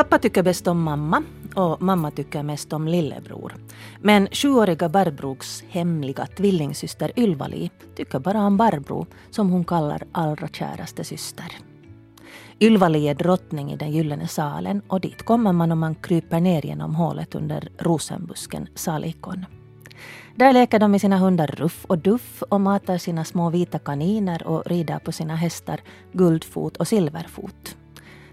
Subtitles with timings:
[0.00, 1.22] Pappa tycker bäst om mamma
[1.54, 3.54] och mamma tycker mest om lillebror.
[4.00, 11.04] Men sjuåriga Barbros hemliga tvillingsyster Ylva-Li tycker bara om Barbro som hon kallar allra käraste
[11.04, 11.46] syster.
[12.60, 16.66] Ylva-Li är drottning i den gyllene salen och dit kommer man om man kryper ner
[16.66, 19.44] genom hålet under rosenbusken Salikon.
[20.34, 24.46] Där leker de med sina hundar Ruff och Duff och matar sina små vita kaniner
[24.46, 25.80] och rider på sina hästar
[26.12, 27.76] Guldfot och Silverfot.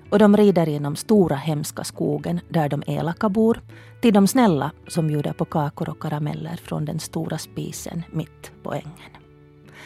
[0.09, 3.61] Och de rider genom stora hemska skogen där de elaka bor
[4.01, 8.73] till de snälla som bjuder på kakor och karameller från den stora spisen mitt på
[8.73, 9.11] ängen.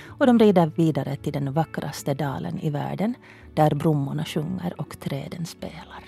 [0.05, 3.13] Och de rider vidare till den vackraste dalen i världen
[3.53, 6.03] där blommorna sjunger och träden spelar.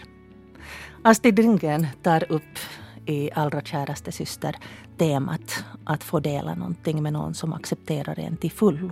[1.02, 2.60] Astrid Lindgren tar upp
[3.06, 4.56] i Allra käraste syster
[4.98, 8.92] temat att få dela någonting med någon som accepterar en till fullo.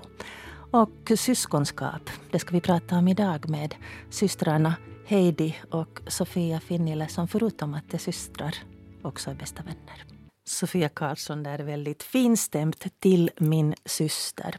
[0.72, 3.76] Och syskonskap, det ska vi prata om idag med
[4.10, 4.74] systrarna
[5.06, 8.56] Heidi och Sofia Finnile som förutom att de är systrar
[9.02, 10.06] också är bästa vänner.
[10.46, 14.58] Sofia Karlsson där väldigt finstämt till min syster.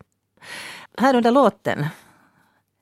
[0.99, 1.87] Här under låten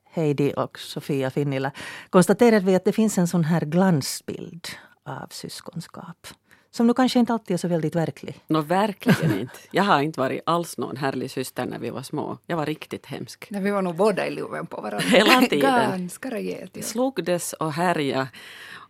[0.03, 1.71] Heidi och Sofia Finnila
[2.09, 4.67] konstaterar vi att det finns en sån här glansbild
[5.05, 6.27] av syskonskap.
[6.71, 8.39] Som nu kanske inte alltid är så väldigt verklig.
[8.47, 9.59] Nå, verkligen inte.
[9.71, 12.37] Jag har inte varit alls någon härlig syster när vi var små.
[12.45, 13.47] Jag var riktigt hemsk.
[13.49, 14.99] Nej, vi var nog båda i luven på varandra.
[15.07, 15.99] Hela tiden.
[15.99, 16.71] Ganska rejält.
[16.73, 16.81] Ja.
[16.81, 18.27] Slogdes och härja.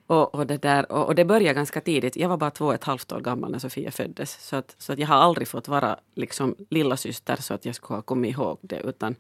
[0.08, 2.16] Och, och, det där, och, och, det började ganska tidigt.
[2.16, 4.48] Jag var bara två och ett halvt år gammal när Sofia föddes.
[4.48, 7.76] Så, att, så att jag har aldrig fått vara liksom lilla syster så att jag
[7.76, 8.80] skulle ha kommit ihåg det.
[8.80, 9.16] Utan,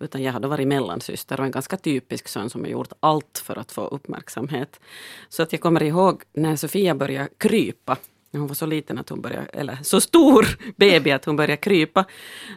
[0.00, 3.58] utan jag hade varit mellansyster och en ganska typisk son som har gjort allt för
[3.58, 4.80] att få uppmärksamhet.
[5.28, 7.96] Så att jag kommer ihåg när Sofia började krypa
[8.30, 10.46] när hon var så liten att hon började, eller så stor
[10.76, 12.04] baby att hon började krypa,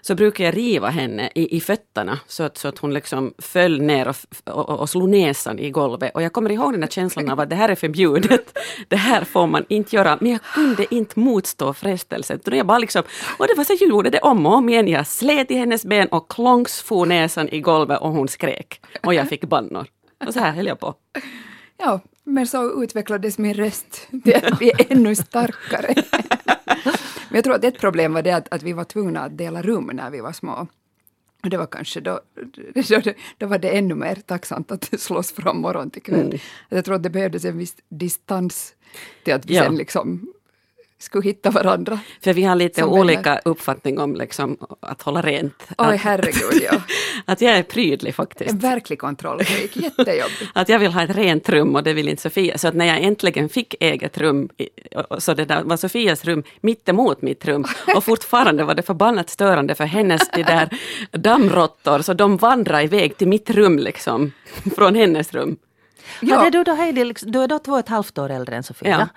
[0.02, 3.82] så brukade jag riva henne i, i fötterna så att, så att hon liksom föll
[3.82, 6.16] ner och, och, och slog näsan i golvet.
[6.16, 8.58] Och jag kommer ihåg den där känslan av att det här är förbjudet,
[8.88, 10.18] det här får man inte göra.
[10.22, 12.40] Men jag kunde inte motstå frestelsen.
[12.46, 13.04] Jag bara liksom,
[13.38, 14.88] och det var så jag gjorde det om och om igen.
[14.88, 18.82] Jag slet i hennes ben och klongs for näsan i golvet och hon skrek.
[19.04, 19.88] Och jag fick bannor.
[20.28, 20.96] Och så här höll jag på.
[21.78, 25.96] Ja, men så utvecklades min röst till att bli ännu starkare.
[27.30, 29.62] Men jag tror att ett problem var det att, att vi var tvungna att dela
[29.62, 30.68] rum när vi var små.
[31.44, 32.22] Och det var kanske då,
[32.74, 33.02] då,
[33.38, 36.26] då var det ännu mer tacksamt att slåss från morgon till kväll.
[36.26, 36.40] Mm.
[36.70, 38.76] Jag tror att det behövdes en viss distans
[39.24, 39.64] till att vi ja.
[39.64, 40.34] sen liksom
[41.04, 42.00] skulle hitta varandra.
[42.22, 43.42] För vi har lite olika vänner.
[43.46, 45.68] uppfattning om liksom, att hålla rent.
[45.78, 46.82] Oj, herregud ja.
[47.26, 48.52] att jag är prydlig faktiskt.
[48.52, 50.52] En verklig kontrollfreak, jättejobbigt.
[50.54, 52.58] att jag vill ha ett rent rum och det vill inte Sofia.
[52.58, 54.50] Så att när jag äntligen fick eget rum,
[55.18, 57.66] så det där var Sofias rum mitt emot mitt rum.
[57.96, 60.70] Och fortfarande var det förbannat störande för hennes de där
[61.12, 64.32] dammråttor, så de vandrade iväg till mitt rum liksom,
[64.76, 65.58] från hennes rum.
[66.22, 66.36] Ja.
[66.36, 68.64] Hade du då Heidi, liksom, du är då två och ett halvt år äldre än
[68.64, 69.10] Sofia.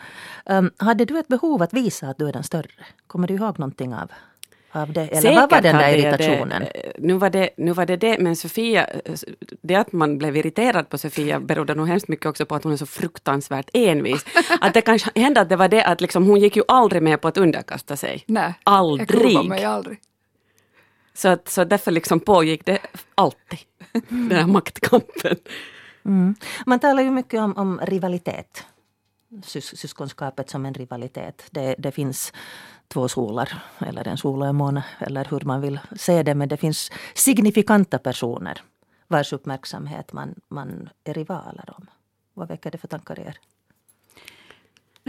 [0.44, 0.58] Ja.
[0.58, 2.70] Um, hade du ett behov att visa att du är den större?
[3.06, 4.12] Kommer du ihåg någonting av,
[4.72, 5.00] av det?
[5.00, 6.62] Eller Säkert vad var den där irritationen?
[6.62, 8.86] Det, nu, var det, nu var det det, men Sofia,
[9.62, 12.72] det att man blev irriterad på Sofia berodde nog hemskt mycket också på att hon
[12.72, 14.24] är så fruktansvärt envis.
[14.60, 17.20] Att det kanske hände att det var det att liksom, hon gick ju aldrig med
[17.20, 18.24] på att underkasta sig.
[18.26, 19.32] Nej, aldrig.
[19.32, 19.98] jag mig aldrig.
[21.14, 22.78] Så, att, så därför liksom pågick det
[23.14, 23.58] alltid,
[24.08, 25.36] den här maktkampen.
[26.06, 26.34] Mm.
[26.66, 28.64] Man talar ju mycket om, om rivalitet.
[29.42, 31.42] Sys syskonskapet som en rivalitet.
[31.50, 32.32] Det, det finns
[32.88, 36.34] två solar, eller en sol och en måne, eller hur man vill se det.
[36.34, 38.62] Men det finns signifikanta personer
[39.08, 41.86] vars uppmärksamhet man, man är rivaler om.
[42.34, 43.38] Vad väcker det för tankar i er?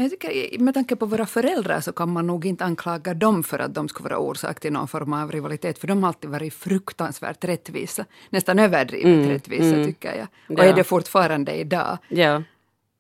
[0.02, 3.60] Jag tycker, med tanke på våra föräldrar så kan man nog inte anklaga dem för
[3.60, 6.54] att de skulle vara orsak till någon form av rivalitet, för de har alltid varit
[6.54, 8.06] fruktansvärt rättvisa.
[8.30, 10.28] Nästan överdrivet mm, rättvisa, mm, tycker jag.
[10.58, 10.70] Och ja.
[10.70, 11.98] är det fortfarande idag.
[12.08, 12.44] Ja.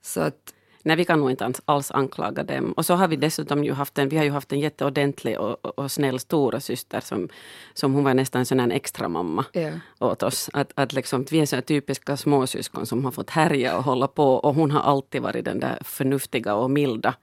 [0.01, 0.53] Så att,
[0.87, 2.71] Nej, vi kan nog inte alls anklaga dem.
[2.71, 5.65] Och så har vi dessutom ju haft en, vi har ju haft en jätteordentlig och,
[5.65, 7.29] och, och snäll stora syster som,
[7.73, 9.75] som hon var nästan en sån här extra mamma yeah.
[9.99, 10.49] åt oss.
[10.53, 14.33] Att, att liksom, vi är så typiska småsyskon som har fått härja och hålla på
[14.33, 17.13] och hon har alltid varit den där förnuftiga och milda.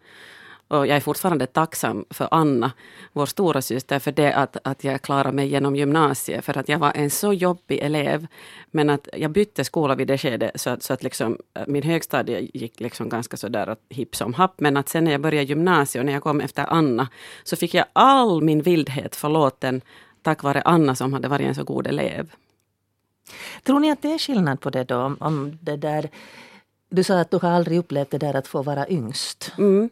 [0.69, 2.73] Och jag är fortfarande tacksam för Anna,
[3.13, 6.45] vår stora syster, för det att, att jag klarade mig genom gymnasiet.
[6.45, 8.27] För att jag var en så jobbig elev.
[8.67, 11.83] Men att jag bytte skola vid det skedet så att, så att liksom, äh, min
[11.83, 14.61] högstadie gick liksom ganska sådär hipp som happ.
[14.61, 17.09] Men att sen när jag började gymnasiet och när jag kom efter Anna
[17.45, 19.81] så fick jag all min vildhet förlåten
[20.23, 22.33] tack vare Anna som hade varit en så god elev.
[23.63, 24.97] Tror ni att det är skillnad på det då?
[24.97, 26.11] Om, om det där,
[26.91, 29.53] du sa att du har aldrig upplevt det där att få vara yngst.
[29.59, 29.91] Mm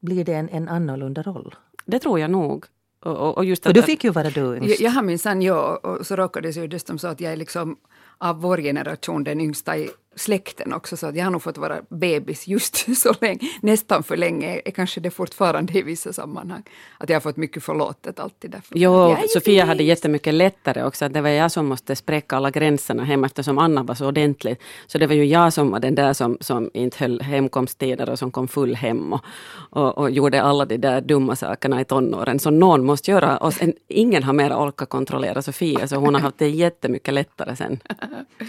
[0.00, 1.54] blir det en, en annorlunda roll?
[1.84, 2.64] Det tror jag nog.
[3.00, 4.80] Och, och just För du fick ju vara du yngst.
[4.80, 7.36] Jag, jag har minsann, ja, och så råkade det sig dessutom så att jag är
[7.36, 7.76] liksom
[8.18, 11.80] av vår generation den yngsta i släkten också, så att jag har nog fått vara
[11.88, 16.62] bebis just så länge, nästan för länge, är kanske det fortfarande i vissa sammanhang.
[16.98, 18.78] Att jag har fått mycket förlåtet alltid därför.
[18.78, 23.04] Jo, Sofia hade jättemycket lättare också, att det var jag som måste spräcka alla gränserna
[23.04, 24.56] hemma eftersom Anna var så ordentlig.
[24.86, 28.18] Så det var ju jag som var den där som, som inte höll hemkomsttider och
[28.18, 29.24] som kom full hem och,
[29.70, 32.38] och, och, gjorde alla de där dumma sakerna i tonåren.
[32.38, 36.20] Så någon måste göra, och en, ingen har mer orkat kontrollera Sofia, så hon har
[36.20, 37.80] haft det jättemycket lättare sen.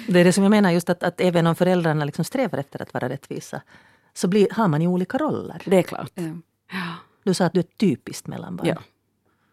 [0.07, 2.81] Det är det som jag menar, just att, att även om föräldrarna liksom strävar efter
[2.81, 3.61] att vara rättvisa,
[4.13, 5.61] så blir, har man ju olika roller.
[5.65, 6.11] Det är klart.
[6.15, 6.93] Ja.
[7.23, 8.67] Du sa att du är typiskt mellanbarn.
[8.67, 8.77] Ja.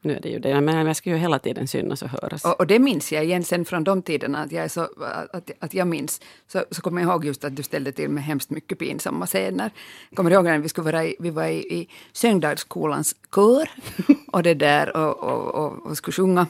[0.04, 2.44] Nu är det ju det, men jag ska ju hela tiden synas och höras.
[2.44, 4.88] Och, och, det minns jag igen sen från de tiderna, att jag, är så,
[5.32, 6.20] att, att jag minns.
[6.46, 9.70] Så, så kommer jag ihåg just att du ställde till med hemskt mycket pinsamma scener.
[10.10, 13.68] Jag kommer ihåg när vi, skulle vara i, vi var i, i Söndagsskolans kör
[14.32, 16.46] och, det där, och, och, och, och skulle sjunga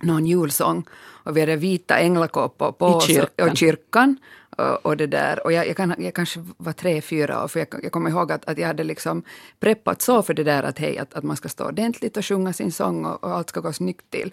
[0.00, 0.84] någon julsång.
[1.24, 3.50] Och vi hade vita änglakåpor på oss kyrkan.
[3.50, 4.16] och kyrkan.
[4.56, 5.44] Och, och, det där.
[5.44, 8.32] och jag, jag, kan, jag kanske var tre, fyra år, för jag, jag kommer ihåg
[8.32, 9.22] att, att jag hade liksom
[9.60, 12.52] preppat så för det där att hej, att, att man ska stå ordentligt och sjunga
[12.52, 14.32] sin sång och, och allt ska gå snyggt till.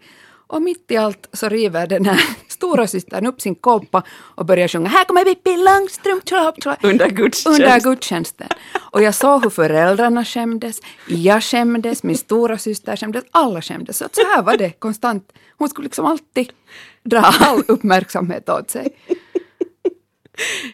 [0.49, 4.67] Och mitt i allt så river den här stora systern upp sin kåpa och börjar
[4.67, 6.23] sjunga Här kommer Pippi Långstrump,
[6.83, 7.59] Under gudstjänst.
[7.59, 8.47] Under gudstjänsten.
[8.91, 13.97] Och jag såg hur föräldrarna skämdes, jag skämdes, min stora syster skämdes, alla skämdes.
[13.97, 15.31] Så, att så här var det konstant.
[15.57, 16.51] Hon skulle liksom alltid
[17.03, 18.87] dra all uppmärksamhet åt sig.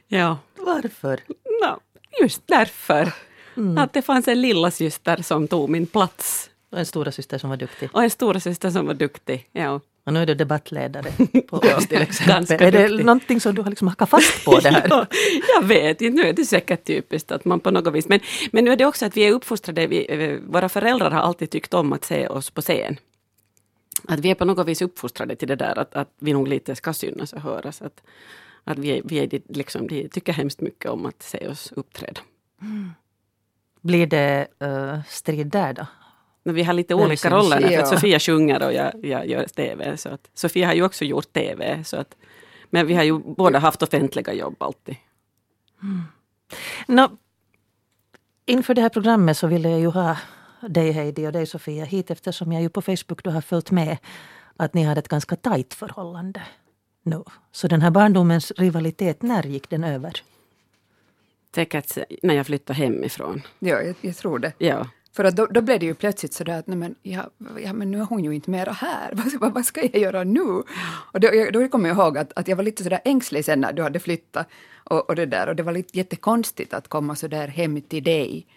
[0.08, 0.38] Ja.
[0.58, 1.20] Varför?
[1.62, 1.80] No,
[2.22, 3.12] just därför.
[3.58, 3.78] Mm.
[3.78, 6.50] Att det fanns en lilla syster som tog min plats.
[6.76, 7.90] Och en stora syster som var duktig.
[7.94, 9.80] Och en stora syster som var duktig, ja.
[10.04, 11.12] Och nu är du debattledare
[11.48, 12.62] på oss till exempel.
[12.62, 13.06] är det duktig.
[13.06, 14.88] någonting som du har liksom hackat fast på det här?
[14.90, 15.06] ja,
[15.56, 18.20] jag vet inte, nu är det säkert typiskt att man på något vis, men,
[18.52, 21.74] men nu är det också att vi är uppfostrade, vi, våra föräldrar har alltid tyckt
[21.74, 22.98] om att se oss på scen.
[24.08, 26.76] Att vi är på något vis uppfostrade till det där att, att vi nog lite
[26.76, 27.82] ska synas och höras.
[27.82, 28.02] Att,
[28.64, 32.22] att vi, vi är, liksom, de tycker hemskt mycket om att se oss uppträda.
[32.62, 32.92] Mm.
[33.82, 35.86] Blir det uh, strid där då?
[36.54, 37.62] Vi har lite olika roller.
[37.62, 39.98] För att Sofia sjunger och jag, jag gör TV.
[39.98, 41.84] Så att, Sofia har ju också gjort TV.
[41.84, 42.16] Så att,
[42.70, 44.96] men vi har ju båda haft offentliga jobb alltid.
[45.82, 46.04] Mm.
[46.88, 47.18] No,
[48.46, 50.18] inför det här programmet så ville jag ju ha
[50.62, 53.98] dig Heidi och dig Sofia hit eftersom jag ju på Facebook då har följt med
[54.58, 56.42] att ni har ett ganska tajt förhållande
[57.04, 57.24] nu.
[57.52, 60.22] Så den här barndomens rivalitet, när gick den över?
[61.56, 63.42] Säkert när jag flyttade hemifrån.
[63.60, 64.54] Ja, jag, jag tror det.
[64.58, 64.88] Ja.
[65.16, 67.30] För att då, då blev det ju plötsligt så att nej men, ja,
[67.64, 69.14] ja, men nu är hon ju inte mera här.
[69.40, 70.64] vad, vad ska jag göra nu?
[71.12, 73.74] Och då, då kommer jag ihåg att, att jag var lite sådär ängslig sen när
[73.74, 74.48] du hade flyttat.
[74.84, 75.48] Och, och det där.
[75.48, 78.48] Och det var lite jättekonstigt att komma så där hem till dig,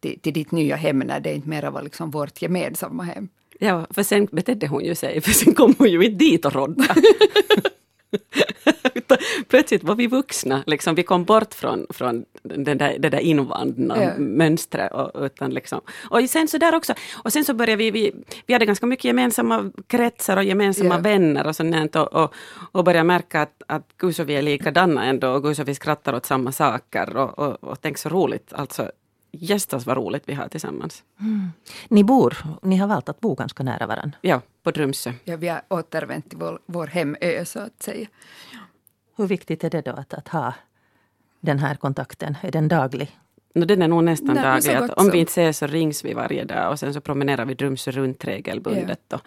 [0.00, 3.28] till, till ditt nya hem, när det inte mera var liksom vårt gemensamma hem.
[3.60, 6.54] Ja, för sen betedde hon ju sig, för sen kom hon ju inte dit och
[6.54, 6.84] rodda.
[9.48, 14.02] Plötsligt var vi vuxna, liksom, vi kom bort från, från den där, det där invandna
[14.02, 14.18] ja.
[14.18, 14.92] mönstret.
[14.92, 15.80] Och, utan liksom.
[16.10, 16.94] och sen så där också,
[17.24, 18.12] och sen så började vi, vi,
[18.46, 21.00] vi hade ganska mycket gemensamma kretsar och gemensamma ja.
[21.00, 22.34] vänner och sånt och, och,
[22.72, 25.74] och började märka att, att gud så vi är likadana ändå och gud så vi
[25.74, 28.90] skrattar åt samma saker och, och, och tänk så roligt, alltså
[29.40, 31.04] Gästas vad roligt vi har tillsammans.
[31.20, 31.50] Mm.
[31.88, 34.18] Ni bor, ni har valt att bo ganska nära varandra.
[34.20, 35.12] Ja, på Drumsö.
[35.24, 38.06] Ja, vi har återvänt till vår, vår hemö så att säga.
[39.16, 40.54] Hur viktigt är det då att, att ha
[41.40, 42.36] den här kontakten?
[42.42, 43.16] Är den daglig?
[43.54, 44.74] No, den är nog nästan Nej, daglig.
[44.74, 47.54] Att om vi inte ses så rings vi varje dag och sen så promenerar vi
[47.54, 49.00] Drumsö runt regelbundet.
[49.08, 49.20] Ja.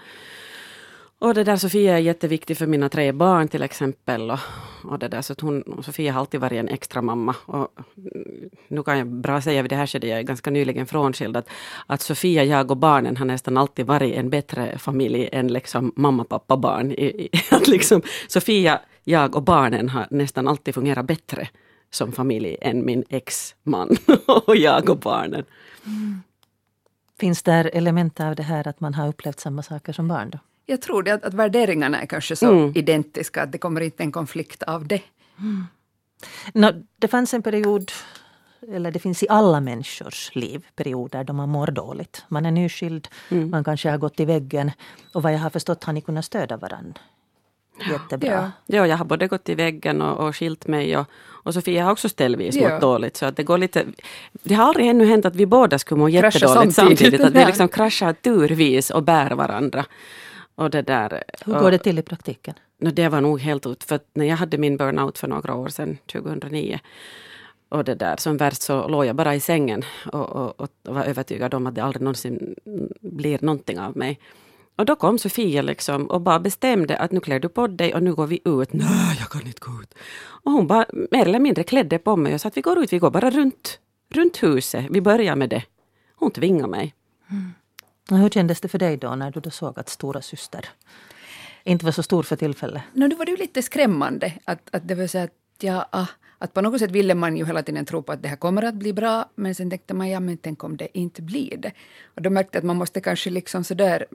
[1.19, 4.31] Och det där Sofia är jätteviktig för mina tre barn till exempel.
[4.31, 4.39] Och,
[4.83, 7.35] och det där, så att hon, Sofia har alltid varit en extra mamma.
[7.45, 7.67] Och
[8.67, 11.49] nu kan jag bra säga vid det här skedet, jag är ganska nyligen frånskild, att,
[11.87, 16.23] att Sofia, jag och barnen har nästan alltid varit en bättre familj än liksom mamma,
[16.23, 16.91] pappa, barn.
[16.91, 21.49] I, i, att liksom, Sofia, jag och barnen har nästan alltid fungerat bättre
[21.91, 23.97] som familj än min ex-man
[24.45, 25.45] och jag och barnen.
[25.85, 26.21] Mm.
[27.19, 30.29] Finns det element av det här att man har upplevt samma saker som barn?
[30.29, 30.39] då?
[30.65, 32.71] Jag tror det att, att värderingarna är kanske så mm.
[32.75, 35.01] identiska att det kommer inte en konflikt av det.
[35.39, 35.65] Mm.
[36.53, 37.91] No, det fanns en period,
[38.67, 42.25] eller det finns i alla människors liv perioder då man mår dåligt.
[42.27, 43.49] Man är nyskild, mm.
[43.49, 44.71] man kanske har gått i väggen
[45.13, 47.01] och vad jag har förstått har ni kunnat stödja varandra.
[47.91, 48.51] Jättebra.
[48.65, 48.77] Ja.
[48.77, 51.05] ja, jag har både gått i väggen och, och skilt mig och,
[51.43, 52.69] och Sofia har också ställvis ja.
[52.69, 53.17] mått dåligt.
[53.17, 53.85] Så att det, går lite,
[54.43, 56.75] det har aldrig ännu hänt att vi båda skulle må jättedåligt samtidigt.
[56.75, 59.85] samtidigt att vi liksom kraschar turvis och bär varandra.
[60.55, 62.53] Och det där, Hur går det till i praktiken?
[62.81, 65.67] No, det var nog helt ut, för när jag hade min burnout för några år
[65.67, 66.79] sedan, 2009,
[67.69, 69.83] och det där, som värst så låg jag bara i sängen
[70.13, 72.55] och, och, och var övertygad om att det aldrig någonsin
[73.01, 74.19] blir någonting av mig.
[74.75, 78.03] och då kom Sofia liksom och bara bestämde att nu klär du på dig och
[78.03, 78.73] nu går vi ut.
[78.73, 79.93] Nej, jag kan inte gå ut.
[80.43, 82.93] Och hon bara mer eller mindre klädde på mig och sa att vi går ut,
[82.93, 84.85] vi går bara runt, runt huset.
[84.89, 85.63] Vi börjar med det.
[86.15, 86.95] Hon tvingade mig.
[87.29, 87.53] Mm.
[88.11, 90.65] Och hur kändes det för dig då när du då såg att stora syster
[91.63, 92.83] inte var så stor för tillfället?
[92.93, 96.07] No, då var det ju lite skrämmande att, att det var så att ja, ah,
[96.39, 98.63] att på något sätt ville man ju hela tiden tro på att det här kommer
[98.63, 101.71] att bli bra, men sen tänkte man, ja men tänk om det inte blir det.
[102.15, 104.05] Och då märkte jag att man måste kanske liksom sådär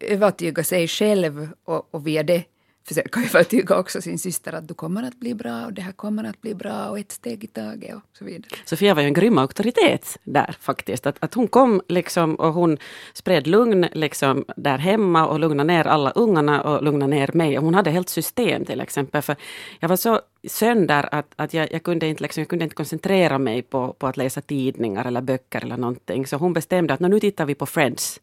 [0.00, 2.44] övertyga sig själv och, och via det
[2.88, 6.24] försöka övertyga också sin syster att du kommer att bli bra och det här kommer
[6.24, 8.48] att bli bra och ett steg i taget och så vidare.
[8.64, 11.06] Sofia var ju en grym auktoritet där faktiskt.
[11.06, 12.78] Att, att hon kom liksom och hon
[13.12, 17.58] spred lugn liksom där hemma och lugnade ner alla ungarna och lugnade ner mig.
[17.58, 19.22] Och hon hade helt system till exempel.
[19.22, 19.36] För
[19.80, 23.38] jag var så sönder att, att jag, jag, kunde inte, liksom, jag kunde inte koncentrera
[23.38, 26.26] mig på, på att läsa tidningar eller böcker eller någonting.
[26.26, 28.20] Så hon bestämde att nu tittar vi på Friends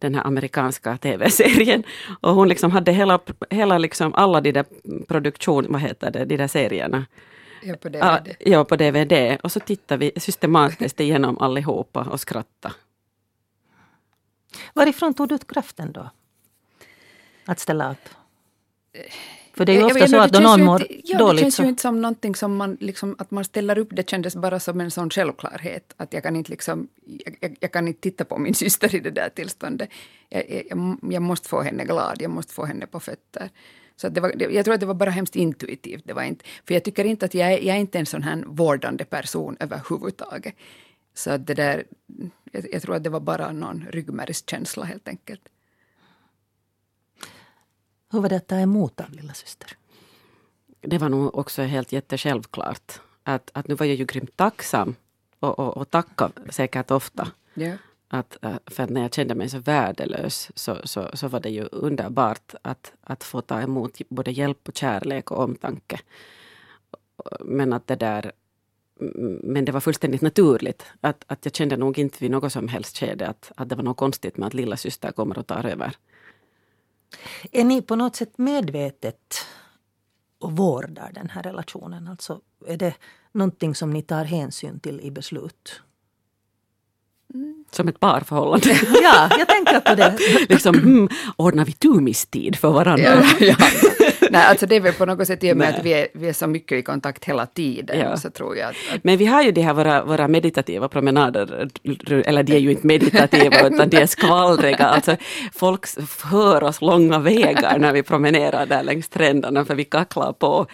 [0.00, 1.84] den här amerikanska tv-serien.
[2.20, 4.64] Och hon liksom hade hela, hela liksom alla de där
[5.08, 7.06] produktion, vad heter det, de där serierna.
[7.62, 8.02] Ja, på DVD.
[8.02, 9.38] Ah, ja, på DVD.
[9.42, 12.74] Och så tittade vi systematiskt igenom allihopa och skrattade.
[14.74, 16.10] Varifrån tog du ut kraften då?
[17.44, 18.08] Att ställa upp?
[19.60, 21.38] För det är ju ofta så att då någon mår ja, dåligt.
[21.38, 21.62] Det känns så.
[21.62, 23.88] ju inte som någonting som man, liksom, att man ställer upp.
[23.92, 25.94] Det kändes bara som en sån självklarhet.
[25.96, 26.88] Att jag kan inte, liksom,
[27.40, 29.88] jag, jag kan inte titta på min syster i det där tillståndet.
[30.28, 33.50] Jag, jag, jag, måste få henne glad, jag måste få henne på fötter.
[33.96, 36.02] Så det var, jag tror att det var bara hemskt intuitivt.
[36.06, 38.22] Det var inte, för jag tycker inte att jag är, jag är inte en sån
[38.22, 40.54] här vårdande person överhuvudtaget.
[41.14, 41.84] Så det där,
[42.52, 45.40] jag, jag tror att det var bara någon ryggmärgskänsla helt enkelt.
[48.10, 49.76] Hur var det att ta emot av lilla syster?
[50.80, 53.00] Det var nog också helt jättesjälvklart.
[53.22, 54.94] Att, att nu var jag ju grymt tacksam
[55.40, 57.28] och, och, och tacka säkert ofta.
[57.54, 57.78] Yeah.
[58.08, 61.50] Att, äh, för att när jag kände mig så värdelös så, så, så var det
[61.50, 66.00] ju underbart att, att få ta emot både hjälp och kärlek och omtanke.
[67.40, 68.32] Men att det där
[69.42, 70.86] men det var fullständigt naturligt.
[71.00, 73.82] Att, att jag kände nog inte vid något som helst skede att, att det var
[73.82, 75.92] något konstigt med att lilla syster kommer och tar över.
[77.52, 79.46] Är ni på något sätt medvetet
[80.38, 82.08] och vårdar den här relationen?
[82.08, 82.94] Alltså, är det
[83.32, 85.82] någonting som ni tar hänsyn till i beslut?
[87.70, 88.68] Som ett parförhållande?
[89.02, 90.18] ja, jag tänker på det.
[90.48, 93.24] liksom, mm, ordnar vi tumistid för varandra?
[93.40, 93.56] Ja, ja.
[94.32, 96.28] Nej, alltså det är väl på något sätt i och med att vi är, vi
[96.28, 97.98] är så mycket i kontakt hela tiden.
[97.98, 98.16] Ja.
[98.16, 99.04] Så tror jag att, att...
[99.04, 101.68] Men vi har ju de här våra, våra meditativa promenader,
[102.26, 104.84] eller de är ju inte meditativa utan de är skvallriga.
[104.84, 105.16] Alltså,
[105.52, 105.86] folk
[106.24, 110.66] hör oss långa vägar när vi promenerar där längs stränderna för vi kacklar på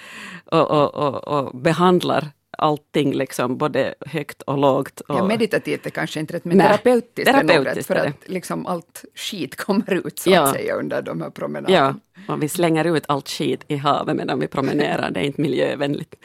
[0.44, 2.24] och, och, och, och behandlar
[2.58, 5.00] allting liksom både högt och lågt.
[5.00, 5.18] Och...
[5.18, 8.66] Ja, meditativt är kanske inte rätt, men Nej, terapeutiskt, terapeutiskt är rätt, för att liksom
[8.66, 10.42] allt skit kommer ut så ja.
[10.42, 12.00] att säga under de här promenaderna.
[12.26, 15.40] Ja, och vi slänger ut allt skit i havet medan vi promenerar, det är inte
[15.40, 16.14] miljövänligt.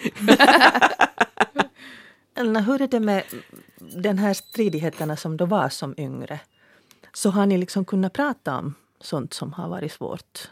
[2.35, 3.23] Elna, hur är det med
[3.77, 6.39] den här stridigheterna som då var som yngre?
[7.13, 10.49] Så har ni liksom kunnat prata om sånt som har varit svårt?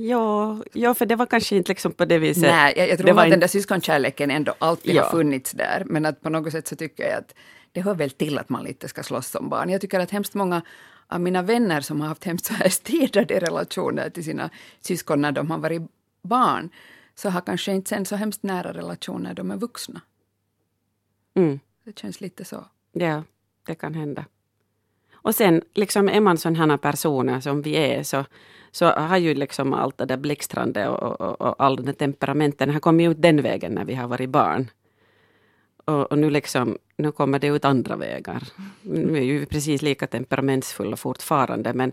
[0.00, 2.42] Ja, ja, för det var kanske inte liksom på det viset.
[2.42, 3.30] Nej, jag, jag tror att in...
[3.30, 5.02] den där syskonkärleken ändå alltid ja.
[5.02, 5.82] har funnits där.
[5.86, 7.34] Men att på något sätt så tycker jag att
[7.72, 9.70] det hör väl till att man lite ska slåss som barn.
[9.70, 10.62] Jag tycker att hemskt många
[11.06, 14.50] av mina vänner som har haft hemskt så här stirrade relationer till sina
[14.80, 15.82] syskon när de har varit
[16.22, 16.70] barn,
[17.14, 20.00] så har kanske inte sen så hemskt nära relationer när de är vuxna.
[21.34, 21.60] Mm.
[21.84, 22.64] Det känns lite så.
[22.92, 23.22] Ja,
[23.66, 24.24] det kan hända.
[25.12, 28.24] Och sen liksom är man sådana personer som vi är så
[28.70, 32.70] så har ju liksom allt det där blixtrande och, och, och all den där temperamenten
[32.70, 34.70] har kommit ut den vägen när vi har varit barn.
[35.84, 38.42] Och, och, nu, liksom, nu kommer det ut andra vägar.
[38.82, 41.92] Vi är ju precis lika temperamentsfulla fortfarande men,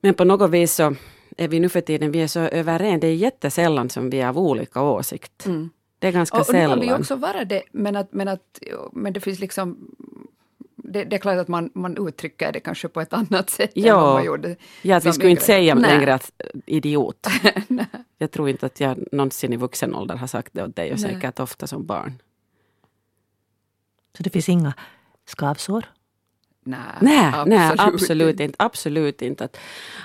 [0.00, 0.94] men på något vis så
[1.36, 3.00] är vi nu för tiden vi är så överens.
[3.00, 5.46] Det är jättesällan som vi är av olika åsikt.
[5.46, 5.70] Mm.
[5.98, 6.70] Det är ganska och, sällan.
[6.70, 8.58] Och nu kan vi också vara det, men, att, men, att,
[8.92, 9.90] men det finns liksom
[10.90, 13.94] det, det, är klart att man, man uttrycker det kanske på ett annat sätt ja.
[13.94, 14.56] än vad man gjorde.
[14.82, 15.90] Ja, att vi skulle inte säga Nej.
[15.90, 17.26] längre att eh, idiot.
[18.18, 21.00] jag tror inte att jag någonsin i vuxen ålder har sagt det åt dig och
[21.00, 21.14] Nej.
[21.14, 22.22] säkert ofta som barn.
[24.16, 24.74] Så det finns inga
[25.26, 25.84] skavsår?
[26.70, 28.56] Nej, nej, absolut, nej, absolut inte.
[28.58, 29.44] Absolut inte.
[29.44, 29.56] Att,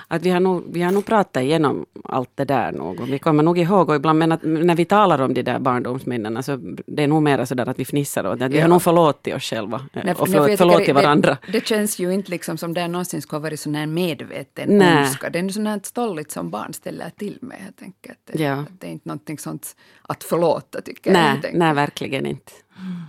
[0.08, 3.00] att vi, har nog, vi har nog pratat igenom allt det där nog.
[3.00, 5.58] Och vi kommer nog ihåg, och ibland, men att när vi talar om de där
[5.58, 6.56] barndomsminnena så
[6.86, 8.48] det är nog mer sådär att vi fnissar åt det.
[8.48, 8.62] Vi ja.
[8.62, 11.36] har nog förlåtit oss själva nej, och förlåtit, förlåtit varandra.
[11.46, 14.78] Det, det, känns ju inte liksom som det någonsin skulle ha varit sån här medveten
[14.78, 14.98] nej.
[14.98, 15.30] ondska.
[15.30, 18.18] Det är sån här stolligt som barn ställer till med helt enkelt.
[18.32, 18.64] Det, ja.
[18.78, 21.54] det är inte någonting sånt att förlåta tycker nej, jag.
[21.54, 22.52] Nej, verkligen inte.
[22.78, 23.02] Mm.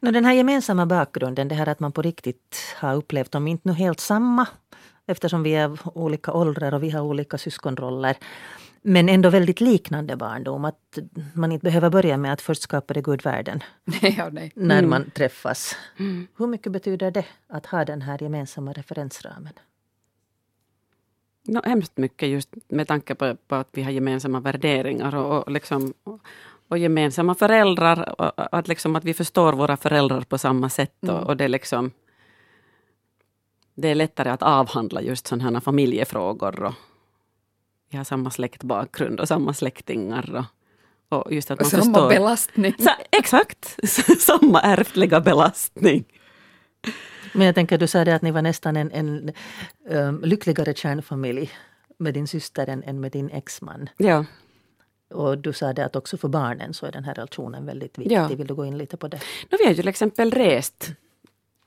[0.00, 3.68] No, den här gemensamma bakgrunden, det här att man på riktigt har upplevt, om inte
[3.68, 4.46] nu helt samma,
[5.06, 8.16] eftersom vi är av olika åldrar och vi har olika syskonroller.
[8.84, 10.64] Men ändå väldigt liknande barndom.
[10.64, 10.98] Att
[11.34, 13.62] man inte behöver börja med att först skapa det Gud världen.
[14.02, 14.52] ja, nej.
[14.54, 14.90] När mm.
[14.90, 15.76] man träffas.
[15.98, 16.26] Mm.
[16.36, 19.52] Hur mycket betyder det att ha den här gemensamma referensramen?
[21.44, 25.50] No, hemskt mycket just med tanke på, på att vi har gemensamma värderingar och, och,
[25.50, 26.20] liksom, och,
[26.72, 28.20] och gemensamma föräldrar.
[28.20, 31.02] Och, att, liksom, att vi förstår våra föräldrar på samma sätt.
[31.02, 31.16] Mm.
[31.16, 31.90] Och, det, är liksom,
[33.74, 36.62] det är lättare att avhandla just sådana här familjefrågor.
[36.62, 36.74] Och
[37.90, 40.46] vi har samma släktbakgrund och samma släktingar.
[41.08, 42.08] Och, och just att man samma förstår.
[42.08, 42.74] belastning.
[42.78, 43.78] Så, exakt!
[44.18, 46.04] samma ärftliga belastning.
[47.32, 49.32] Men jag tänker, du sa det att ni var nästan en, en
[49.88, 51.50] um, lyckligare kärnfamilj
[51.98, 53.88] med din syster än, än med din exman.
[53.96, 54.24] Ja.
[55.12, 58.16] Och du sa det att också för barnen så är den här relationen väldigt viktig.
[58.16, 58.28] Ja.
[58.28, 59.16] Vill du gå in lite på det?
[59.50, 60.90] No, vi har ju till exempel rest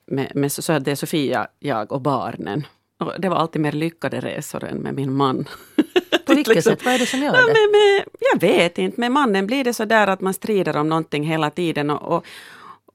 [0.06, 2.66] med, med så att det är Sofia, jag och barnen.
[2.98, 5.48] Och det var alltid mer lyckade resor än med min man.
[6.26, 6.72] På vilket liksom.
[6.72, 6.84] sätt?
[6.84, 7.46] Vad är det som gör det?
[7.46, 9.00] med, med, jag vet inte.
[9.00, 11.90] Med mannen blir det så där att man strider om någonting hela tiden.
[11.90, 12.26] Och, och,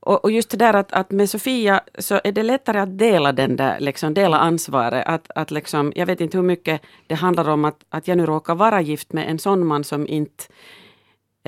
[0.04, 3.32] och, och, just det där att, att med Sofia så är det lättare att dela
[3.32, 5.08] den där, liksom dela ansvaret.
[5.08, 8.26] Att, att liksom, jag vet inte hur mycket det handlar om att, att jag nu
[8.26, 10.44] råkar vara gift med en sån man som inte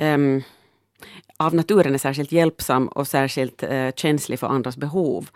[0.02, 0.42] um,
[1.36, 5.28] av naturen är särskilt hjälpsam och särskilt uh, känslig för andras behov.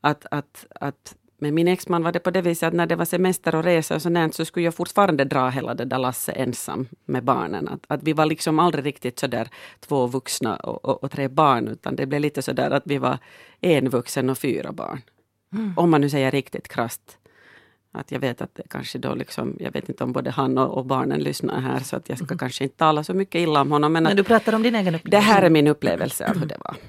[0.00, 3.04] Att, att, att med min exman var det på det viset att när det var
[3.04, 6.88] semester och resa och sånt så skulle jag fortfarande dra hela det där lasset ensam
[7.04, 7.68] med barnen.
[7.68, 9.48] Att, att vi var liksom aldrig riktigt sådär
[9.80, 13.18] två vuxna och, och, och, tre barn utan det blev lite sådär att vi var
[13.60, 15.00] en vuxen och fyra barn.
[15.52, 15.72] Mm.
[15.76, 17.18] Om man nu säger riktigt krast.
[17.92, 20.78] Att jag vet att det kanske då liksom, jag vet inte om både han och,
[20.78, 22.38] och barnen lyssnar här så att jag ska mm.
[22.38, 23.92] kanske inte tala så mycket illa om honom.
[23.92, 25.16] Men, men du pratar om din egen upplevelse?
[25.16, 26.76] Det här är min upplevelse av hur det var.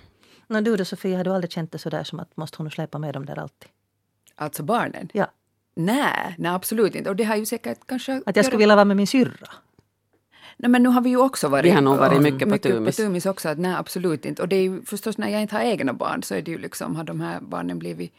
[0.52, 2.98] Men du då Sofia, har du aldrig känt det sådär som att måste hon släpa
[3.00, 3.70] med dem där alltid?
[4.40, 5.10] Alltså barnen?
[5.14, 5.28] Ja.
[5.76, 7.10] Nej, nej absolut inte.
[7.10, 8.22] Och det har ju säkert kanske...
[8.26, 9.50] Att jag skulle vilja vara med min syrra?
[10.58, 12.72] Nej, men nu har vi ju också varit, vi har nog varit mycket, på, mycket
[12.72, 12.98] tumis.
[12.98, 13.50] på tumis också.
[13.50, 14.42] Att, nej, absolut inte.
[14.42, 16.58] Och det är ju förstås när jag inte har egna barn så är det ju
[16.58, 18.14] liksom, har de här barnen blivit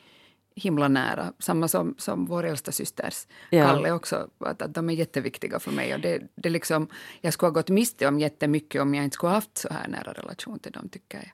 [0.54, 1.32] himla nära.
[1.38, 3.66] Samma som, som vår äldsta systers ja.
[3.66, 4.28] Kalle också.
[4.38, 5.94] Att, att de är jätteviktiga för mig.
[5.94, 6.88] Och det, det liksom,
[7.20, 9.88] jag skulle ha gått miste om jättemycket om jag inte skulle ha haft så här
[9.88, 11.32] nära relation till dem, tycker jag.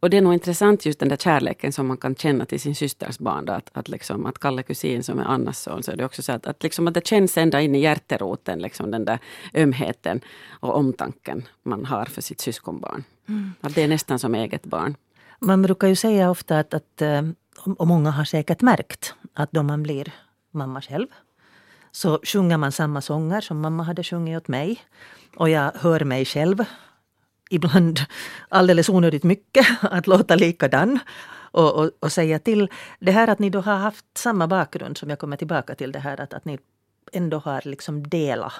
[0.00, 2.74] Och det är nog intressant just den där kärleken som man kan känna till sin
[2.74, 3.44] systers barn.
[3.44, 6.22] Då, att, att, liksom, att Kalle kusin som är Annas son, så är det också
[6.22, 9.18] så att, att, liksom, att det känns ända in i hjärteroten, liksom, den där
[9.54, 10.20] ömheten
[10.60, 13.04] och omtanken man har för sitt syskonbarn.
[13.28, 13.52] Mm.
[13.60, 14.96] Att det är nästan som eget barn.
[15.40, 17.22] Man brukar ju säga ofta att, att eh,
[17.78, 20.12] och många har säkert märkt att då man blir
[20.50, 21.06] mamma själv
[21.92, 24.80] så sjunger man samma sånger som mamma hade sjungit åt mig.
[25.36, 26.64] Och jag hör mig själv
[27.48, 28.00] ibland
[28.48, 30.98] alldeles onödigt mycket att låta likadan
[31.50, 32.68] och, och, och, säga till.
[32.98, 35.98] Det här att ni då har haft samma bakgrund som jag kommer tillbaka till det
[35.98, 36.58] här att, att ni
[37.12, 38.52] ändå har liksom delat.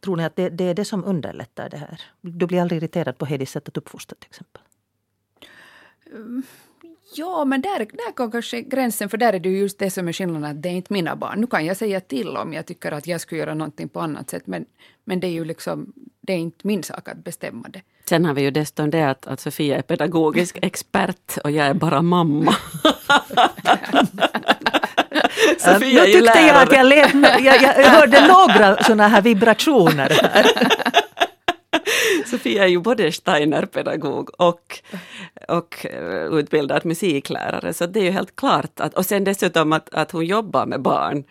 [0.00, 2.00] Tror ni att det, det, är det som underlättar det här?
[2.20, 4.62] Du blir aldrig irriterad på Hedis sätt att uppfostra till exempel?
[6.12, 6.42] Mm.
[7.12, 10.12] Ja, men där, där går kanske gränsen, för där är det just det som är
[10.12, 11.40] skillnaden, att det är inte mina barn.
[11.40, 14.30] Nu kan jag säga till om jag tycker att jag skulle göra någonting på annat
[14.30, 14.64] sätt, men,
[15.04, 17.82] men det är ju liksom, det är inte min sak att bestämma det.
[18.08, 21.74] Sen har vi ju dessutom det att, att Sofia är pedagogisk expert och jag är
[21.74, 22.56] bara mamma.
[25.58, 30.08] Sofia nu tyckte jag att jag, lät, jag, jag hörde några sådana här vibrationer.
[30.08, 30.46] Här.
[32.26, 34.80] Sofia är ju både Steiner-pedagog och,
[35.48, 39.94] och eh, utbildad musiklärare, så det är ju helt klart att, och sen dessutom att,
[39.94, 41.24] att hon jobbar med barn.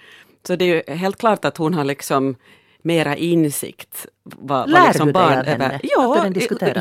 [0.47, 2.35] Så det är ju helt klart att hon har liksom
[2.81, 4.07] mera insikt.
[4.37, 5.79] Vad, Lär liksom du dig av henne?
[5.83, 6.29] Ja,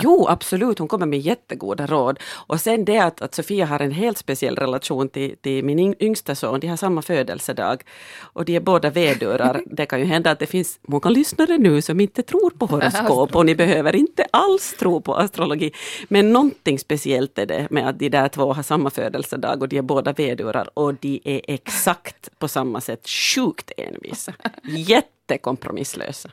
[0.02, 0.78] jo, absolut.
[0.78, 2.18] Hon kommer med jättegoda råd.
[2.46, 6.34] Och sen det att, att Sofia har en helt speciell relation till, till min yngsta
[6.34, 6.61] son.
[6.61, 7.82] De har samma födelsedag.
[8.20, 9.62] Och de är båda vedurar.
[9.70, 13.37] Det kan ju hända att det finns många lyssnare nu som inte tror på horoskop
[13.37, 15.72] och ni behöver inte alls tro på astrologi.
[16.08, 19.78] Men någonting speciellt är det med att de där två har samma födelsedag och de
[19.78, 24.32] är båda vedurar och de är exakt på samma sätt sjukt envisa.
[24.64, 26.30] Jätte jättekompromisslösa.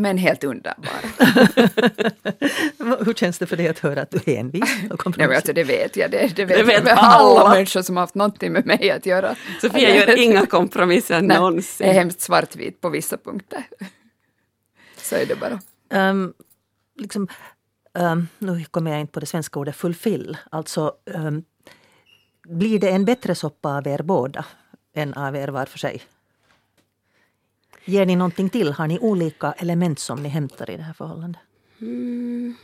[0.00, 1.00] Men helt underbara.
[3.04, 5.96] Hur känns det för dig att höra att du är envis och alltså det vet
[5.96, 6.10] jag.
[6.10, 7.00] Det, det vet, det vet alla.
[7.00, 9.36] alla människor som har haft någonting med mig att göra.
[9.60, 11.86] Sofia gör inga kompromisser Nej, någonsin.
[11.86, 13.64] Det är hemskt svartvit på vissa punkter.
[14.96, 15.60] Så är det bara.
[16.10, 16.32] Um,
[16.98, 17.28] liksom,
[17.98, 20.36] um, nu kommer jag inte på det svenska ordet fulfill.
[20.50, 21.44] Alltså, um,
[22.48, 24.44] blir det en bättre soppa av er båda
[24.94, 26.02] än av er var för sig?
[27.90, 28.72] Ger ni någonting till?
[28.72, 31.40] Har ni olika element som ni hämtar i det här förhållandet?
[31.80, 32.54] Mm.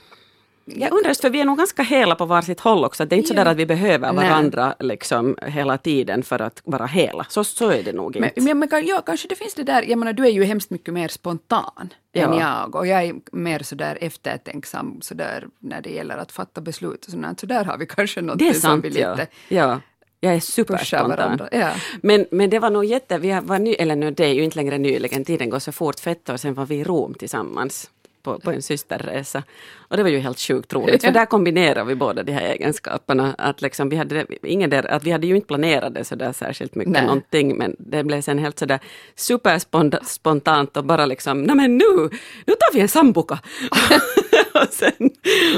[0.64, 3.04] Jag undrar just för vi är nog ganska hela på varsitt håll också.
[3.04, 3.40] Det är inte Ja.
[3.40, 4.28] så där att vi behöver Nej.
[4.28, 7.26] varandra liksom hela tiden för att vara hela.
[7.28, 8.40] Så, så är det nog Men, inte.
[8.54, 10.94] men, men ja, kanske det finns det där, jag menar du är ju hemskt mycket
[10.94, 11.88] mer spontan än
[12.32, 12.40] Ja.
[12.40, 17.10] jag och jag är mer sådär eftertänksam sådär när det gäller att fatta beslut och
[17.10, 17.40] sådant.
[17.40, 19.10] Så där har vi kanske något som vi Ja.
[19.14, 19.80] lite ja.
[20.20, 21.48] Jag är superspontan.
[21.52, 21.72] Ja.
[22.00, 24.56] Men, men det var nog jätte, vi var ny, eller nu det är ju inte
[24.56, 27.90] längre nyligen, tiden går så fort, för ett år sedan var vi i Rom tillsammans
[28.26, 29.42] på, på en systerresa.
[29.88, 33.34] Och det var ju helt sjukt roligt, för där kombinerar vi båda de här egenskaperna.
[33.38, 36.74] Att liksom vi, hade, ingen där, att vi hade ju inte planerat det sådär särskilt
[36.74, 37.02] mycket Nej.
[37.02, 38.80] någonting, men det blev sen helt sådär
[39.14, 42.10] superspontant och bara liksom, nej men nu,
[42.46, 43.38] nu tar vi en sambuca.
[44.62, 45.10] och, sen,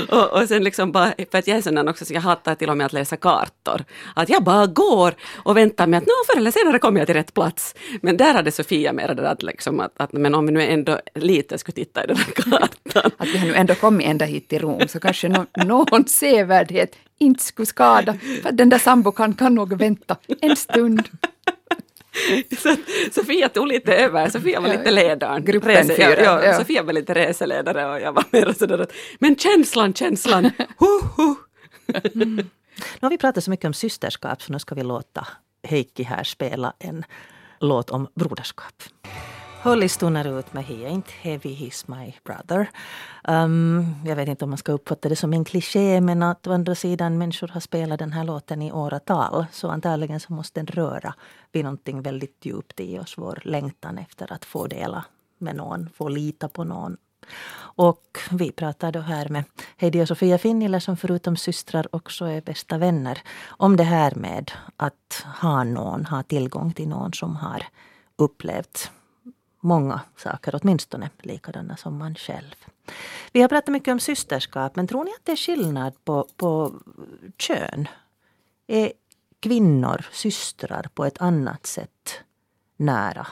[0.09, 2.71] och, och sen liksom bara, för att jag är sån också, så jag hatar till
[2.71, 3.85] och med att läsa kartor.
[4.15, 7.17] Att jag bara går och väntar med att nå förr eller senare kommer jag till
[7.17, 7.75] rätt plats.
[8.03, 11.01] Men där hade Sofia mer det att, liksom att, att men om vi nu ändå
[11.15, 13.11] lite skulle titta i den här kartan.
[13.17, 16.97] Att vi har nu ändå kommit ända hit till Rom så kanske no, någon sevärdhet
[17.19, 18.15] inte skulle skada.
[18.43, 21.09] För den där sambokan kan nog vänta en stund.
[22.63, 22.77] Så
[23.13, 25.45] Sofia tog lite över, Sofia var lite ledaren.
[25.45, 26.59] Gruppen Rese- fyra, ja, ja.
[26.59, 30.45] Sofia var lite reseledare och jag var mer sådär att, men känslan, känslan,
[30.79, 31.35] hu, hu.
[32.15, 35.27] Nu har vi pratat så mycket om systerskap så nu ska vi låta
[35.63, 37.05] Heikki här spela en
[37.61, 38.83] låt om broderskap.
[39.63, 42.71] Holly stonar ut med He ain't heavy, he's my brother.
[43.29, 46.53] Um, jag vet inte om man ska uppfatta det som en kliché men att å
[46.53, 50.67] andra sidan människor har spelat den här låten i åratal så antagligen så måste den
[50.67, 51.15] röra
[51.53, 55.05] vid någonting väldigt djupt i oss, vår längtan efter att få dela
[55.39, 56.97] med någon, få lita på någon.
[57.59, 59.45] Och vi pratar då här med
[59.77, 64.51] Heidi och Sofia Finnila som förutom systrar också är bästa vänner om det här med
[64.77, 67.63] att ha någon, ha tillgång till någon som har
[68.17, 68.91] upplevt
[69.69, 72.55] många saker, åtminstone likadana som man själv.
[73.33, 76.75] Vi har pratat mycket om systerskap, men tror ni att det är skillnad på, på
[77.37, 77.89] kön?
[78.67, 78.93] Är
[79.41, 82.21] kvinnor systrar på ett annat sätt
[82.77, 83.27] nära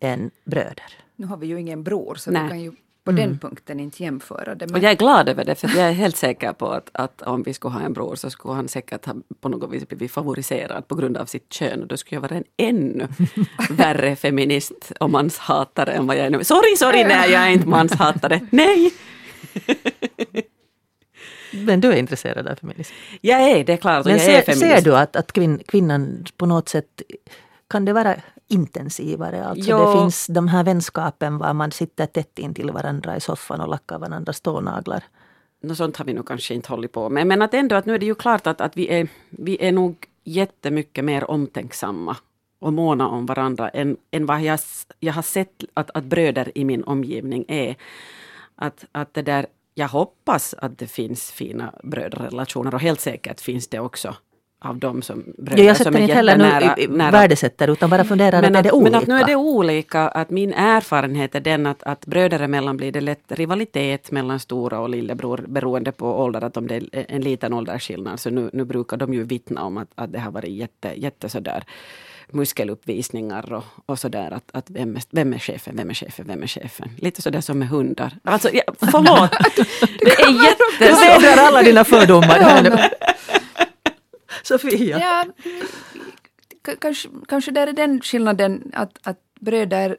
[0.00, 1.04] än bröder?
[1.16, 2.42] Nu har vi ju ingen bror så Nej.
[2.42, 2.72] vi kan ju
[3.10, 4.64] på den punkten inte jämföra det.
[4.64, 7.22] Och Men, jag är glad över det, för jag är helt säker på att, att
[7.22, 10.12] om vi skulle ha en bror så skulle han säkert ha på något vis blivit
[10.12, 11.82] favoriserad på grund av sitt kön.
[11.82, 13.08] Och då skulle jag vara en ännu
[13.70, 16.44] värre feminist och manshatare än vad jag är nu.
[16.44, 18.40] Sorry, sorry, nej, jag är inte manshatare.
[18.50, 18.92] Nej!
[21.52, 22.94] Men du är intresserad av feminism?
[23.20, 24.00] Jag är det, är klart.
[24.00, 24.76] Och Men jag är ser, feminist.
[24.76, 27.02] ser du att, att kvinn, kvinnan på något sätt
[27.70, 28.16] kan det vara
[28.48, 29.44] intensivare?
[29.44, 29.78] Alltså Jo.
[29.78, 33.68] det finns de här vänskapen var man sitter tätt in till varandra i soffan och
[33.68, 35.04] lackar varandras tånaglar.
[35.62, 37.26] Något sånt har vi nog kanske inte hållit på med.
[37.26, 39.72] Men att ändå att nu är det ju klart att, att vi, är, vi är
[39.72, 42.16] nog jättemycket mer omtänksamma
[42.58, 44.58] och måna om varandra än, än vad jag,
[45.00, 47.76] jag har sett att, att bröder i min omgivning är.
[48.56, 53.68] Att, att det där, jag hoppas att det finns fina brödrarelationer och helt säkert finns
[53.68, 54.16] det också
[54.62, 57.68] av dem som bröder Ja, jag som sätter är inte heller jättenära- nu nära värdesätter
[57.68, 58.90] utan bara funderar men att, är det olika?
[58.90, 60.08] Men att nu är det olika.
[60.08, 64.80] Att min erfarenhet är den att, att bröder emellan blir det lätt rivalitet mellan stora
[64.80, 66.44] och lillebror beroende på ålder.
[66.44, 69.76] Att om det är en liten åldersskillnad så nu, nu brukar de ju vittna om
[69.78, 71.64] att, att det har varit jätte, jätte sådär
[72.32, 74.30] muskeluppvisningar och, och sådär.
[74.30, 76.90] Att, att vem, är, vem är chefen, vem är chefen, vem är chefen?
[76.98, 78.12] Lite sådär som med hundar.
[78.24, 79.30] Alltså, ja, förlåt!
[79.98, 80.32] det är
[80.78, 81.20] Du jätte...
[81.20, 82.38] vädrar alla dina fördomar.
[84.42, 84.98] Sofia?
[84.98, 85.24] ja,
[86.66, 89.96] k- kanske, kanske där är den skillnaden att, att bröder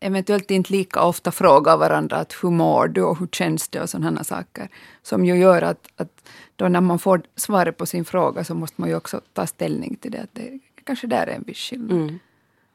[0.00, 3.90] eventuellt inte lika ofta frågar varandra att hur mår du och hur känns det och
[3.90, 4.68] sådana saker.
[5.02, 8.80] Som ju gör att, att då när man får svaret på sin fråga så måste
[8.80, 10.18] man ju också ta ställning till det.
[10.20, 11.92] Att det kanske där är en viss skillnad.
[11.92, 12.18] Mm.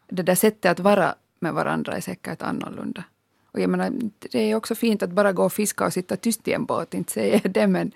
[0.10, 3.04] Det där sättet att vara med varandra är säkert annorlunda.
[3.52, 3.92] Och jag menar,
[4.32, 6.94] det är också fint att bara gå och fiska och sitta tyst i en båt,
[6.94, 7.92] inte säger jag det, men,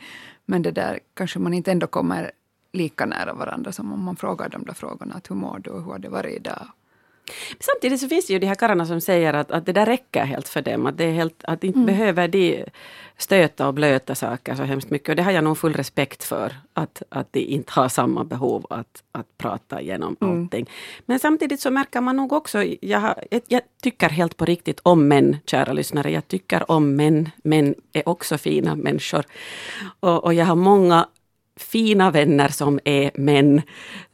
[0.46, 2.32] men det där kanske man inte ändå kommer
[2.72, 5.16] lika nära varandra som om man frågar de där frågorna.
[5.16, 6.68] Att hur mår du och hur har det varit idag?
[7.60, 10.24] Samtidigt så finns det ju de här karlarna som säger att, att det där räcker
[10.24, 10.86] helt för dem.
[10.86, 12.66] Att, det är helt, att inte behöver de
[13.18, 15.10] stöta och blöta saker så hemskt mycket.
[15.10, 16.56] Och det har jag nog full respekt för.
[16.74, 20.70] Att, att de inte har samma behov att, att prata igenom allting.
[21.06, 24.80] Men samtidigt så märker man nog också, jag, har, jag, jag tycker helt på riktigt
[24.84, 26.12] om män, kära lyssnare.
[26.12, 27.30] Jag tycker om män.
[27.44, 29.26] Män är också fina människor.
[30.00, 31.08] Och, och jag har många
[31.60, 33.62] fina vänner som är män.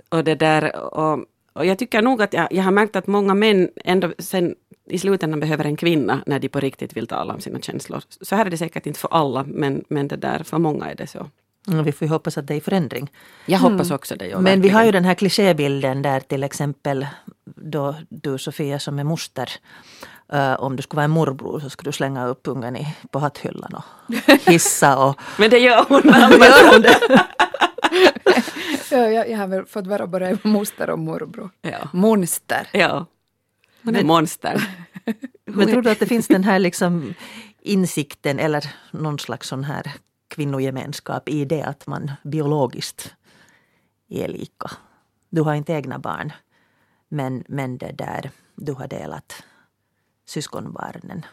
[0.09, 1.19] Och det där, och,
[1.53, 4.55] och jag tycker nog att jag, jag har märkt att många män ändå sen
[4.89, 8.01] i slutändan behöver en kvinna när de på riktigt vill tala om sina känslor.
[8.21, 10.95] Så här är det säkert inte för alla, men, men det där, för många är
[10.95, 11.29] det så.
[11.67, 13.09] Mm, Vi får ju hoppas att det är förändring.
[13.45, 14.27] Jag hoppas också det.
[14.27, 14.93] ja, Men vi har ju verkligen.
[15.03, 17.07] den här klichébilden där till exempel
[17.65, 19.49] då du Sofia som är moster,
[20.33, 23.19] uh, om du skulle vara en morbror så skulle du slänga upp ungen i, på
[23.19, 25.19] hatthyllan och hissa och...
[25.37, 26.01] Men det gör hon.
[26.05, 26.99] Gör hon det?
[28.91, 31.49] ja, jag, jag har väl fått vara både moster och morbror.
[31.61, 31.89] Ja.
[31.93, 32.67] Monster.
[32.71, 33.05] Ja.
[33.83, 34.69] Hon är monster.
[35.45, 37.13] Men tror du att det finns den här liksom
[37.61, 39.91] insikten eller någon slags sån här
[40.27, 43.13] kvinnogemenskap i det att man biologiskt
[44.09, 44.71] är lika?
[45.29, 46.31] Du har inte egna barn,
[47.15, 49.43] men, men det där, du har delat
[50.25, 51.25] syskonbarnen.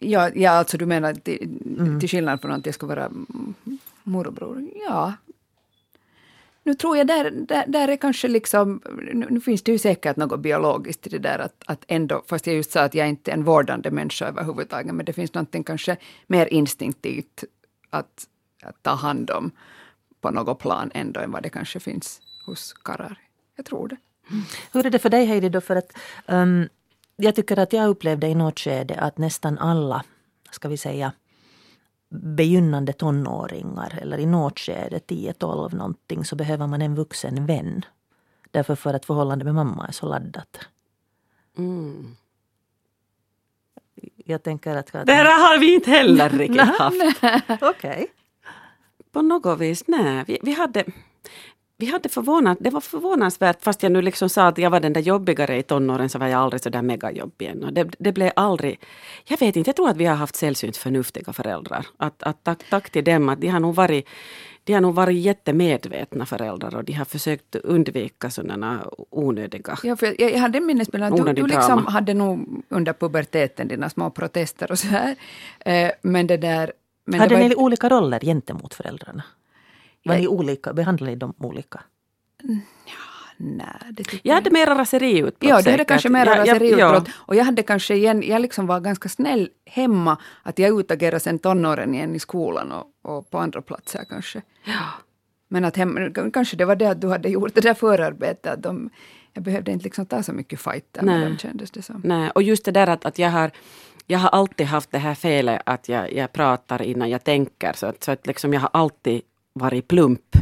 [0.00, 1.58] Ja, ja, alltså du menar till,
[2.00, 3.10] till skillnad från att jag ska vara
[4.02, 4.70] morbror?
[4.88, 5.12] Ja.
[6.62, 8.80] Nu tror jag där, där, där är kanske liksom,
[9.12, 12.46] nu, nu, finns det ju säkert något biologiskt i det där att, att ändå, fast
[12.46, 15.64] jag just sa att jag inte är en vårdande människa överhuvudtaget, men det finns någonting
[15.64, 17.44] kanske mer instinktivt
[17.90, 18.26] att,
[18.62, 19.50] att ta hand om
[20.20, 23.27] på något plan ändå än vad det kanske finns hos karlar.
[23.58, 23.96] Jag tror det.
[24.72, 25.60] Hur är det för dig Heidi då?
[25.60, 25.92] För att,
[26.26, 26.68] um,
[27.16, 30.04] jag tycker att jag upplevde i något skede att nästan alla,
[30.50, 31.12] ska vi säga,
[32.08, 37.84] begynnande tonåringar eller i något skede, 10-12 någonting, så behöver man en vuxen vän.
[38.50, 40.58] Därför för att förhållandet med mamma är så laddat.
[41.58, 42.16] Mm.
[44.16, 44.92] Jag tänker att...
[44.92, 46.96] Det här har vi inte heller riktigt haft.
[47.62, 47.70] Okej.
[47.70, 48.06] Okay.
[49.12, 50.24] På något vis, nej.
[50.26, 50.84] Vi, vi hade
[51.80, 54.92] vi hade förvånat, det var förvånansvärt, fast jag nu liksom sa att jag var den
[54.92, 57.74] där jobbigare i tonåren så var jag aldrig så där megajobbig än.
[57.74, 58.80] Det, det blev aldrig,
[59.24, 61.86] jag vet inte, jag tror att vi har haft sällsynt förnuftiga föräldrar.
[61.96, 64.08] Att, att tack, tack till dem, att de har nog varit
[64.64, 70.06] de har nog varit jättemedvetna föräldrar och de har försökt undvika sådana onödiga Ja, för
[70.18, 74.10] jag, jag hade en minnesbild att du, du liksom hade nog under puberteten dina små
[74.10, 75.16] protester och så här.
[75.60, 76.72] Eh, men det där...
[77.04, 79.22] Men hade det var ni olika roller gentemot föräldrarna?
[80.04, 80.72] Var ni olika?
[80.72, 81.80] Behandlade ni dem olika?
[83.40, 85.50] Nej, det jag hade mera raseriutbrott.
[85.50, 87.04] Ja, du hade kanske mera ja, raseriutbrott.
[87.06, 87.12] Ja.
[87.16, 91.38] Och jag hade kanske igen, jag liksom var ganska snäll hemma, att jag utagerade sen
[91.38, 94.42] tonåren igen i skolan och, och på andra platser kanske.
[94.64, 94.84] Ja.
[95.48, 98.62] Men att hem, kanske det var det att du hade gjort det där förarbetet, att
[98.62, 98.90] de,
[99.32, 102.00] jag behövde inte liksom ta så mycket fighter med dem kändes det som.
[102.04, 103.50] Nej, och just det där att, att jag har
[104.10, 107.72] jag har alltid haft det här felet att jag, jag pratar innan jag tänker.
[107.72, 109.22] Så att, så att liksom jag har alltid
[109.58, 110.36] varit plump.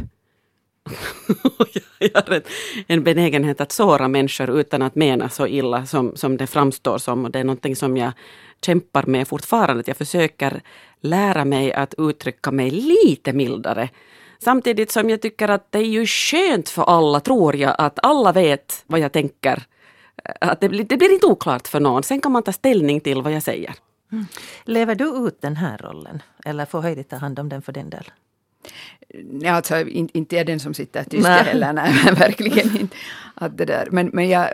[1.99, 2.41] jag har
[2.87, 7.25] en benägenhet att såra människor utan att mena så illa som, som det framstår som.
[7.25, 8.11] Och det är någonting som jag
[8.61, 9.79] kämpar med fortfarande.
[9.79, 10.61] Att jag försöker
[11.01, 13.89] lära mig att uttrycka mig lite mildare.
[14.39, 18.31] Samtidigt som jag tycker att det är ju skönt för alla, tror jag, att alla
[18.31, 19.63] vet vad jag tänker.
[20.41, 22.03] Att det, blir, det blir inte oklart för någon.
[22.03, 23.75] Sen kan man ta ställning till vad jag säger.
[24.11, 24.25] Mm.
[24.63, 26.21] Lever du ut den här rollen?
[26.45, 28.11] Eller får Heidi ta hand om den för din del?
[29.41, 32.95] Ja, alltså, inte är jag den som sitter tyst heller, nej, verkligen inte.
[33.35, 33.87] Att det där.
[33.91, 34.49] Men, men jag,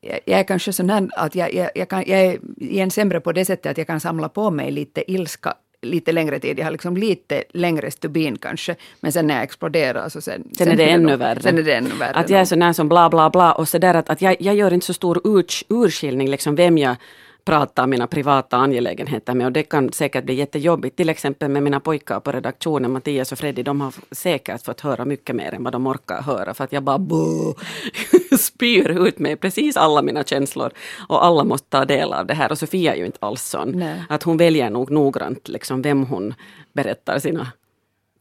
[0.00, 3.32] jag är kanske sån här att jag, jag, jag, kan, jag är igen sämre på
[3.32, 6.58] det sättet att jag kan samla på mig lite ilska lite längre tid.
[6.58, 8.76] Jag har liksom lite längre stubin kanske.
[9.00, 10.42] Men sen när jag exploderar så sen...
[10.42, 11.40] Sen, sen är det ännu värre.
[11.40, 12.10] Sen är det ännu värre.
[12.14, 14.54] Att jag är sån här som bla bla bla och sådär att, att jag, jag
[14.54, 15.20] gör inte så stor
[15.68, 16.96] urskiljning liksom vem jag
[17.44, 20.96] prata mina privata angelägenheter med och det kan säkert bli jättejobbigt.
[20.96, 25.04] Till exempel med mina pojkar på redaktionen, Mattias och Freddy, de har säkert fått höra
[25.04, 26.98] mycket mer än vad de orkar höra för att jag bara
[28.38, 30.72] spyr ut med precis alla mina känslor
[31.08, 33.70] och alla måste ta del av det här och Sofia är ju inte alls sån.
[33.70, 34.02] Nej.
[34.08, 36.34] Att hon väljer nog noggrant liksom vem hon
[36.72, 37.52] berättar sina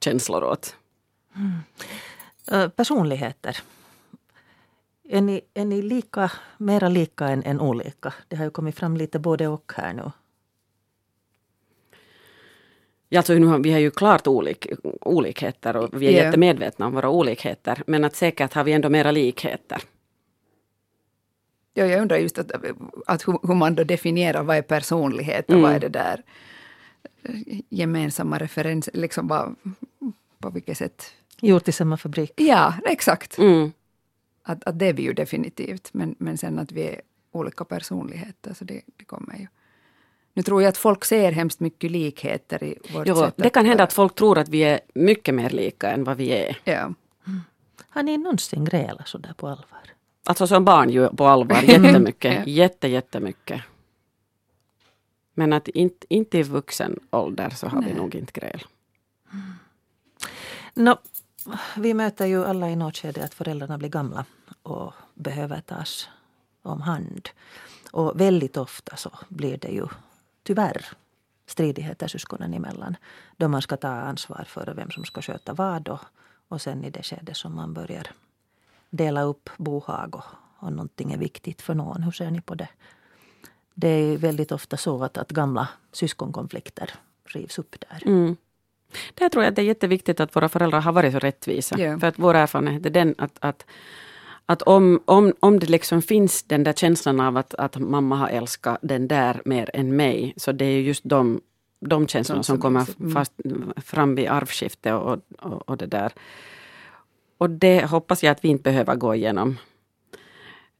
[0.04, 0.76] känslor åt.
[1.36, 2.72] Mm.
[2.72, 3.58] Personligheter.
[5.14, 8.14] Är ni, är ni lika, mera lika än, än olika?
[8.28, 10.12] Det har ju kommit fram lite både och här nu.
[13.10, 14.68] Ja, alltså, nu har, vi har ju klart olik,
[15.02, 16.26] olikheter och vi är yeah.
[16.26, 17.84] jättemedvetna om våra olikheter.
[17.88, 19.82] Men att säkert har vi ändå mera likheter.
[21.74, 22.52] Ja, jag undrar just att,
[23.06, 25.62] att hur man då definierar vad är personlighet och mm.
[25.62, 26.24] vad är det där
[27.70, 29.56] gemensamma referenser, liksom vad,
[30.40, 31.14] på vilket sätt?
[31.42, 32.32] Gjort i samma fabrik.
[32.36, 33.38] Ja, exakt.
[33.38, 33.72] Mm.
[34.44, 37.02] Att, att det är vi ju definitivt, men, men sen att vi är
[37.32, 39.48] olika personligheter, så det, det kommer ju.
[40.34, 43.66] Nu tror jag att folk ser hemskt mycket likheter i vårt jo, sätt Det kan
[43.66, 46.58] hända att folk tror att vi är mycket mer lika än vad vi är.
[46.64, 46.94] Ja.
[47.28, 47.42] Mm.
[47.90, 49.80] Har ni någonsin grälat sådär på allvar?
[50.26, 52.34] Alltså som barn ju på allvar jättemycket.
[52.34, 52.44] ja.
[52.46, 53.62] Jätte, jättemycket.
[55.34, 57.90] Men att inte, inte i vuxen ålder så har Nej.
[57.90, 58.64] vi nog inte gräl.
[59.34, 59.54] Mm.
[60.74, 60.98] No,
[61.78, 64.26] vi möter ju alla i något skede att föräldrarna blir gamla
[64.64, 66.10] och behöver tas
[66.62, 67.30] om hand.
[67.92, 69.88] Och väldigt ofta så blir det ju
[70.44, 70.88] tyvärr
[71.46, 72.98] stridigheter syskonen emellan.
[73.38, 76.00] Då man ska ta ansvar för vem som ska sköta vad och,
[76.48, 78.08] och sen i det skede som man börjar
[78.90, 80.26] dela upp bohag och,
[80.60, 82.04] och någonting är viktigt för någon.
[82.04, 82.70] Hur ser ni på det?
[83.74, 86.94] Det är väldigt ofta så att, att gamla syskonkonflikter
[87.26, 88.04] rivs upp där.
[88.06, 88.36] Mm.
[89.14, 91.80] Där tror jag att det är jätteviktigt att våra föräldrar har varit så rättvisa.
[91.80, 92.00] Ja.
[92.00, 93.66] För att vår erfarenhet är den att, att,
[94.46, 98.30] att om, om, om det liksom finns den där känslan av att, att mamma har
[98.30, 101.42] älskat den där mer än mig, så det är just de,
[101.80, 102.88] de känslorna De som som kommer.
[103.00, 103.12] Mm.
[103.14, 103.34] fast,
[103.86, 106.14] fram vid arvskifte och, och, och det där.
[107.38, 109.58] Och det hoppas jag att vi inte behöver gå igenom.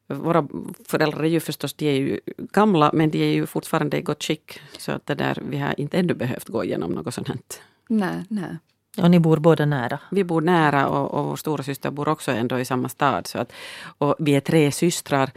[0.08, 0.48] Våra
[0.86, 4.24] föräldrar är ju förstås de är ju gamla, men de är ju fortfarande i gott
[4.24, 4.60] skick.
[4.78, 7.62] Så att det där, vi har inte ännu behövt gå igenom något sånt.
[7.90, 8.58] Nej, nej.
[8.98, 10.00] Och ni bor båda nära.
[10.12, 13.28] Vi bor nära och, och vår stora syster bor också ändå i samma stad.
[13.28, 13.54] Så att,
[13.98, 15.32] och vi är tre systrar.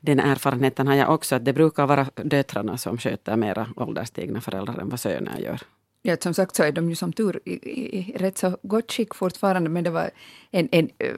[0.00, 4.78] Den erfarenheten har jag också, att det brukar vara döttrarna som sköter mera ålderstigna föräldrar
[4.78, 5.60] än vad söner gör.
[6.02, 8.92] Ja, som sagt så är de ju som tur i, i, i rätt så gott
[8.92, 10.10] skick fortfarande, men det var
[10.50, 11.14] en, en, eh,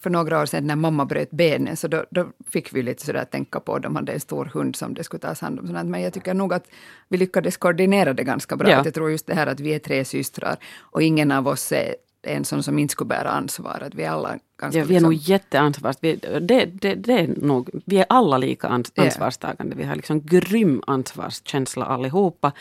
[0.00, 3.24] för några år sedan när mamma bröt benen, så då, då fick vi lite sådär
[3.24, 5.66] tänka på, de hade en stor hund som det skulle tas hand om.
[5.66, 5.90] Sådant.
[5.90, 6.68] Men jag tycker nog att
[7.08, 8.70] vi lyckades koordinera det ganska bra.
[8.70, 8.82] Ja.
[8.84, 11.94] Jag tror just det här att vi är tre systrar och ingen av oss är
[12.22, 13.82] en sån som inte skulle bära ansvar.
[13.86, 14.78] Att vi är alla ganska...
[14.78, 15.96] Ja, vi är nog jätteansvars...
[16.00, 19.76] Vi, det, det, det är nog, vi är alla lika ans, ansvarstagande.
[19.76, 22.52] Vi har liksom grym ansvarskänsla allihopa.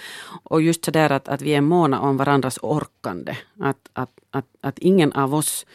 [0.43, 3.35] Och just så där att, att vi är måna om varandras orkande.
[3.59, 5.65] Att, att, att, att ingen av oss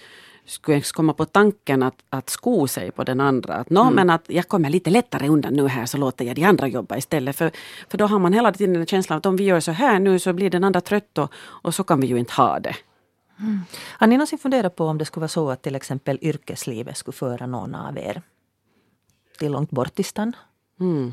[0.46, 3.54] skulle ens komma på tanken att, att sko sig på den andra.
[3.54, 6.44] Att, nå, men att jag kommer lite lättare undan nu här så låter jag de
[6.44, 7.36] andra jobba istället.
[7.36, 7.50] För,
[7.88, 10.18] för då har man hela tiden den känslan att om vi gör så här nu
[10.18, 12.76] så blir den andra trött och, och så kan vi ju inte ha det.
[13.98, 17.12] Har ni någonsin funderat på om det skulle vara så att till exempel yrkeslivet skulle
[17.14, 18.22] föra någon av er
[19.38, 20.36] till långt bort i stan?
[20.80, 21.12] Mm.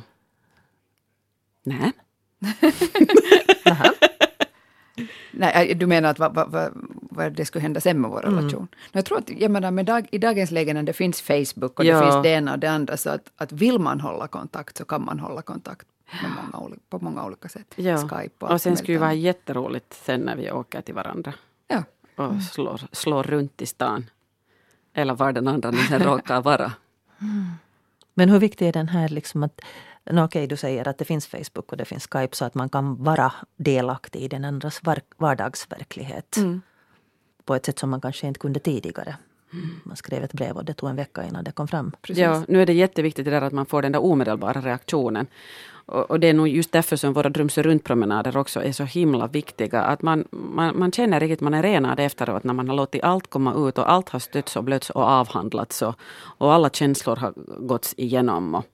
[1.64, 1.92] Nej.
[5.32, 8.68] Nej, du menar att vad, vad, vad, det skulle hända sen med vår relation?
[8.92, 11.86] Jag tror att, jag menar, med dag, i dagens läge när det finns Facebook och
[11.86, 12.00] Ja.
[12.00, 14.86] det finns det ena och det andra, så att, att vill man hålla kontakt så
[14.86, 15.88] kan man hålla kontakt
[16.22, 17.74] med många, på många olika sätt.
[17.76, 17.98] Ja.
[17.98, 21.34] Skype och, Och, sen skulle det vara jätteroligt sen när vi åker till varandra
[21.68, 21.84] Ja,
[22.20, 24.06] och slår, slår runt i stan.
[24.94, 26.72] Eller var den andra nu sen råkar vara.
[28.14, 29.62] Men hur viktig är den här liksom att
[30.12, 32.70] No, okej, du säger att det finns Facebook och det finns Skype så att man
[32.70, 36.38] kan vara delaktig i den andras var- vardagsverklighet.
[37.46, 39.16] På ett sätt som man kanske inte kunde tidigare.
[39.84, 41.92] Man skrev ett brev och det tog en vecka innan det kom fram.
[42.02, 42.22] precis.
[42.22, 45.28] Ja, nu är det jätteviktigt det där att man får den där omedelbara reaktionen.
[45.92, 49.28] Och, och det är nog just därför som våra Drömsö runt-promenader också är så himla
[49.28, 49.82] viktiga.
[49.82, 53.30] Att man, man, man känner riktigt, man är renad efteråt när man har låtit allt
[53.30, 55.96] komma ut och allt har stötts och blötts och avhandlats och,
[56.38, 57.34] och alla känslor har
[57.68, 58.56] gåtts igenom.
[58.56, 58.66] Och,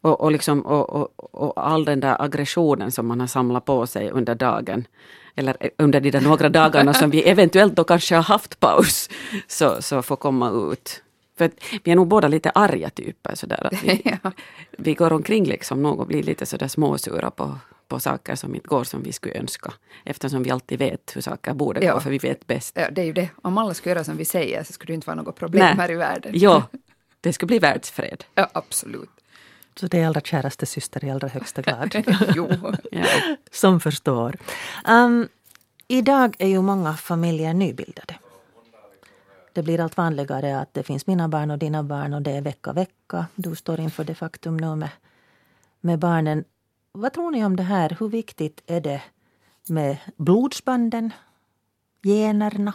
[0.00, 3.86] och, och, liksom, och, och, och all den där aggressionen som man har samlat på
[3.86, 4.86] sig under dagen.
[5.34, 9.08] Eller eh, under de där några dagarna som vi eventuellt då kanske har haft paus.
[9.46, 11.02] Så, så får komma ut.
[11.38, 11.52] För att
[11.84, 13.34] vi är nog båda lite arga typer.
[13.34, 14.32] Sådär, att vi, Ja.
[14.78, 18.68] vi går omkring liksom nog och blir lite sådär småsura på, på saker som inte
[18.68, 19.72] går som vi skulle önska.
[20.04, 21.94] Eftersom vi alltid vet hur saker borde Ja.
[21.94, 22.72] gå, för vi vet bäst.
[22.76, 23.28] Ja, det är ju det.
[23.42, 25.74] Om alla skulle göra som vi säger så skulle det inte vara något problem Nej.
[25.76, 26.32] här i världen.
[26.34, 26.62] Ja,
[27.20, 28.24] det skulle bli världsfred.
[28.34, 29.10] Ja, absolut.
[29.76, 32.04] Så det är allra käraste syster i allra högsta grad.
[32.36, 32.48] jo.
[32.92, 33.04] Ja.
[33.50, 34.36] Som förstår.
[34.88, 35.28] Um,
[35.88, 38.14] idag är ju många familjer nybildade.
[39.52, 42.40] Det blir allt vanligare att det finns mina barn och dina barn och det är
[42.40, 43.26] vecka vecka.
[43.34, 44.90] Du står inför det faktum nu med,
[45.80, 46.44] med barnen.
[46.92, 47.96] Vad tror ni om det här?
[48.00, 49.02] Hur viktigt är det
[49.68, 51.10] med blodsbanden,
[52.02, 52.74] generna?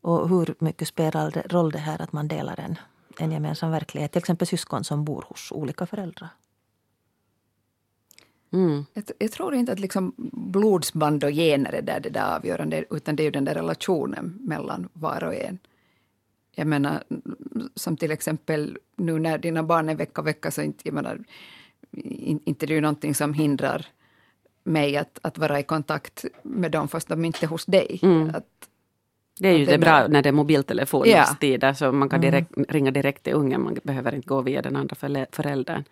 [0.00, 2.78] Och hur mycket spelar det roll det här att man delar en,
[3.18, 4.12] en gemensam verklighet?
[4.12, 6.28] Till exempel syskon som bor hos olika föräldrar.
[8.52, 8.84] Mm.
[8.94, 13.16] Jag, jag tror inte att liksom blodsband och gener är där det där avgörande, utan
[13.16, 15.58] det är ju den där relationen mellan var och en.
[16.54, 17.02] Jag menar,
[17.74, 21.18] som till exempel nu när dina barn är vecka vecka, så inte, jag menar,
[21.92, 23.86] in, inte det är ju någonting som hindrar
[24.64, 28.00] mig att, att vara i kontakt med dem, fast de inte är hos dig.
[28.02, 28.30] Mm.
[28.34, 28.68] Att,
[29.38, 31.36] Det är ju det är bra när det är mobiltelefonens Ja.
[31.40, 33.62] tider, så man kan direkt, ringa direkt till ungen.
[33.62, 34.96] Man behöver inte gå via den andra
[35.30, 35.84] föräldern.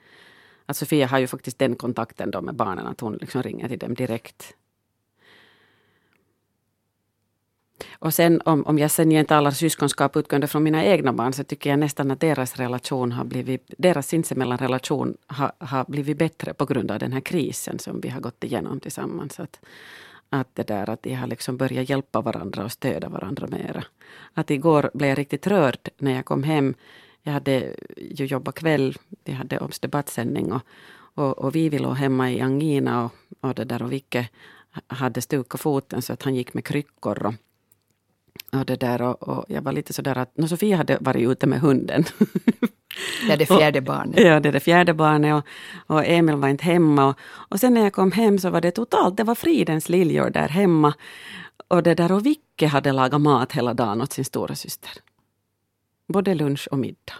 [0.66, 3.78] Att Sofia har ju faktiskt den kontakten då med barnen, att hon liksom ringer till
[3.78, 4.54] dem direkt.
[7.98, 11.44] Och sen om, om jag sen igen talar syskonskap utgående från mina egna barn så
[11.44, 16.54] tycker jag nästan att deras relation har blivit, deras sinsemellan relation har, har blivit bättre
[16.54, 19.40] på grund av den här krisen som vi har gått igenom tillsammans.
[19.40, 19.60] Att,
[20.28, 23.84] att det där att de har liksom börjat hjälpa varandra och stödja varandra mera.
[24.34, 26.74] Att igår blev jag riktigt rörd när jag kom hem.
[27.26, 30.62] Jag hade ju jobbat kväll, vi hade Obs debattsändning och,
[31.14, 34.28] och, och vi låg hemma i angina och, och det där och Vicke
[34.86, 37.26] hade stukat foten så att han gick med kryckor.
[37.26, 37.34] Och,
[38.60, 41.46] och, det där, och, och jag var lite sådär att no, Sofia hade varit ute
[41.46, 42.04] med hunden.
[43.26, 44.20] Det är det fjärde barnet.
[44.20, 47.06] Ja, det är det fjärde barnet och, och Emil var inte hemma.
[47.06, 50.30] Och, och sen när jag kom hem så var det totalt, det var fridens liljor
[50.30, 50.94] där hemma.
[51.68, 54.90] Och det där och Vicke hade lagat mat hela dagen åt sin stora syster.
[56.06, 57.14] Både lunch och middag.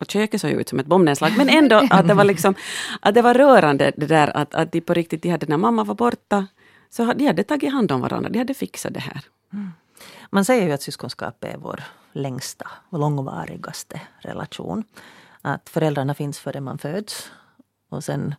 [0.00, 1.32] Och köket såg ju ut som ett bombnedslag.
[1.36, 2.54] Men ändå att det var liksom,
[3.00, 5.84] att det var rörande det där att, att de på riktigt, de hade, när mamma
[5.84, 6.46] var borta,
[6.90, 9.24] så de hade tagit hand om varandra, de hade fixat det här.
[9.52, 9.72] Mm.
[10.30, 11.82] Man säger ju att syskonskap är vår
[12.12, 14.84] längsta och långvarigaste relation.
[15.42, 17.30] Att föräldrarna finns före man föds.
[17.88, 18.34] Och sen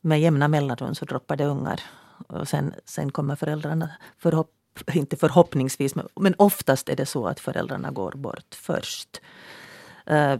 [0.00, 1.80] med jämna mellanrum så droppar det ungar.
[2.28, 4.50] Och sen, sen kommer föräldrarna, förhopp,
[4.92, 9.20] inte förhoppningsvis, men, men oftast är det så att föräldrarna går bort först.
[10.10, 10.36] Uh,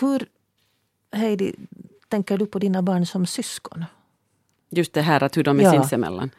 [0.00, 0.26] hur,
[1.12, 1.54] Heidi,
[2.08, 3.84] tänker du på dina barn som syskon?
[4.70, 5.72] Just det här att hur de är ja.
[5.72, 6.30] sinsemellan.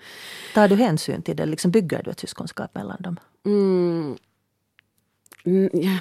[0.54, 1.46] Tar du hänsyn till det?
[1.46, 3.20] Liksom bygger du ett syskonskap mellan dem?
[3.46, 4.18] Mm.
[5.46, 6.00] Mm, ja.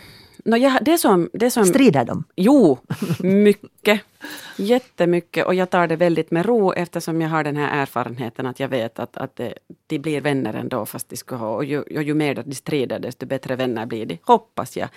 [0.48, 2.24] No, ja, det som, det som, Strider de?
[2.36, 2.78] Jo,
[3.20, 4.00] mycket.
[4.56, 5.46] Jättemycket.
[5.46, 8.68] Och jag tar det väldigt med ro eftersom jag har den här erfarenheten att jag
[8.68, 9.54] vet att, att det,
[9.86, 11.48] de blir vänner ändå fast de ska ha.
[11.48, 14.18] Och ju, och ju mer de strider desto bättre vänner blir de.
[14.22, 14.88] Hoppas jag.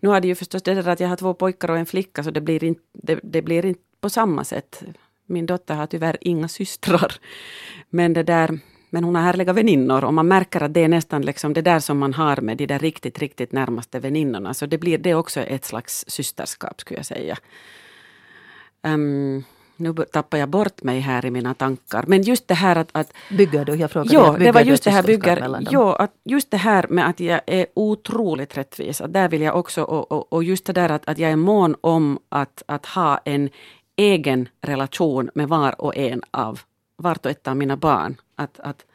[0.00, 2.24] Nu har det ju förstås det där att jag har två pojkar och en flicka
[2.24, 4.82] så det blir inte, det, det blir inte på samma sätt.
[5.26, 7.12] Min dotter har tyvärr inga systrar.
[7.90, 8.58] Men det där
[8.92, 11.80] men hon har härliga väninnor och man märker att det är nästan liksom det där
[11.80, 14.54] som man har med de där riktigt, riktigt närmaste väninnorna.
[14.54, 17.36] Så det blir det också ett slags systerskap skulle jag säga.
[18.82, 19.44] Um,
[19.76, 22.04] nu tappar jag bort mig här i mina tankar.
[22.06, 22.88] Men just det här att...
[22.92, 23.74] att bygger du?
[23.74, 24.14] Jag frågade.
[24.14, 27.40] Jo, det var just det här bygger, jo, att just det här med att jag
[27.46, 29.00] är otroligt rättvis.
[29.00, 31.36] Att där vill jag också, och, och, och just det där att, att jag är
[31.36, 33.50] mån om att, att ha en
[33.96, 36.60] egen relation med var och en av
[36.96, 38.16] vart och ett av mina barn.
[38.42, 38.86] Att, att,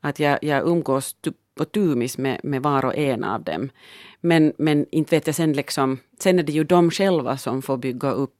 [0.00, 1.16] att jag, jag umgås
[1.54, 3.70] på tumis med, med var och en av dem.
[4.20, 7.76] Men, men inte vet jag sen liksom, sen är det ju de själva som får
[7.76, 8.34] bygga upp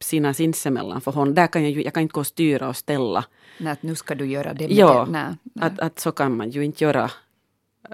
[0.00, 1.34] sina sinsemellan förhållanden.
[1.34, 3.24] Där kan jag, ju, jag kan inte gå och styra och ställa.
[3.58, 4.66] Nej, att nu ska du göra det.
[4.66, 5.12] ja, det.
[5.12, 5.66] Nej, nej.
[5.66, 7.10] Att, att så kan man ju inte göra.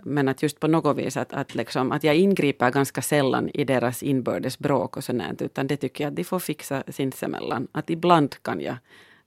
[0.02, 3.64] Men att just på något vis att, att, liksom, att jag ingriper ganska sällan i
[3.64, 5.42] deras inbördes bråk och sånt.
[5.42, 7.68] Utan det tycker jag att de får fixa sinsemellan.
[7.72, 8.76] Att ibland kan jag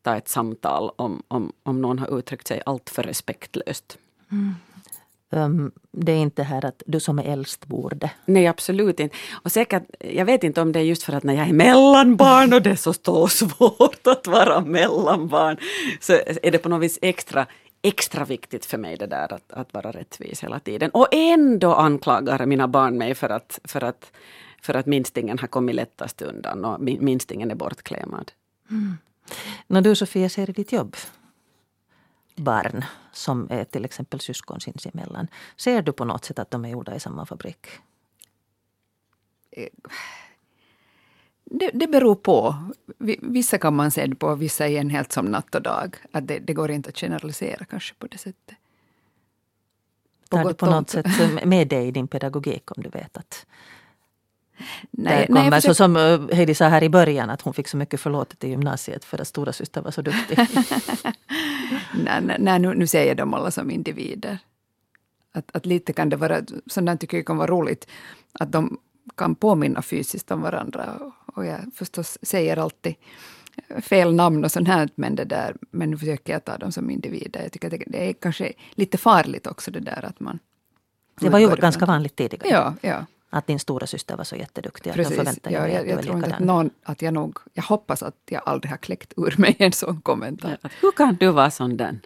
[0.10, 3.98] ta ett samtal om, om, om någon har uttryckt sig alltför respektlöst.
[4.32, 4.56] Mm.
[5.32, 8.12] Um, det är inte här att du som är äldst borde.
[8.26, 9.16] Nej, absolut inte.
[9.44, 12.54] Och säkert, jag vet inte om det är just för att när jag är mellanbarn
[12.54, 12.94] och det är så
[13.28, 15.58] svårt att vara mellanbarn,
[16.00, 17.46] så är det på något vis extra
[17.82, 20.90] extra viktigt för mig det där att, att vara rättvis hela tiden.
[20.90, 24.12] Och ändå anklagar mina barn mig för att, för att,
[24.62, 28.32] för att minstingen har kommit lättast undan och minstingen är bortklämad.
[28.70, 28.98] Mm.
[29.68, 30.96] När du Sofia ser i ditt jobb
[32.40, 35.28] barn som är till exempel syskon sinsemellan.
[35.58, 37.68] Ser du på något sätt att de är gjorda i samma fabrik?
[41.44, 42.56] Det, det beror på.
[43.22, 45.98] Vissa kan man se på, vissa är en helt som natt och dag.
[46.12, 48.58] Att det, det går inte att generalisera kanske på det sättet.
[50.30, 51.06] Tar du på något sätt
[51.46, 53.46] med dig i din pedagogik om du vet att
[54.92, 57.78] Nej, kommer, nej, så som eh, Heidi sa här i början att hon fick så
[57.78, 60.38] mycket förlåtet i gymnasiet för att stora syster var så duktig.
[61.94, 64.38] nej, nej, nej nu, nu ser jag dem alla som individer.
[65.32, 67.88] Att, att lite kan det vara, sådant tycker jag kan vara roligt,
[68.40, 68.78] att de
[69.18, 71.00] kan påminna fysiskt om varandra.
[71.26, 72.96] Och jag förstås säger alltid
[73.82, 76.90] fel namn och sånt här, men, det där, men nu försöker jag ta dem som
[76.90, 77.42] individer.
[77.42, 80.40] Jag tycker att det, det är kanske lite farligt också det där att man...
[81.20, 82.50] Det var ju ganska vanligt tidigare.
[82.50, 84.94] Ja, ja att din stora syster var så jätteduktig.
[84.94, 85.20] Precis.
[85.20, 88.42] Att ja, jag, jag, tror inte att någon, att jag nog, jag hoppas att jag
[88.46, 90.58] aldrig har kläckt ur mig en sån kommentar.
[90.62, 92.00] Ja, hur kan du vara sån den?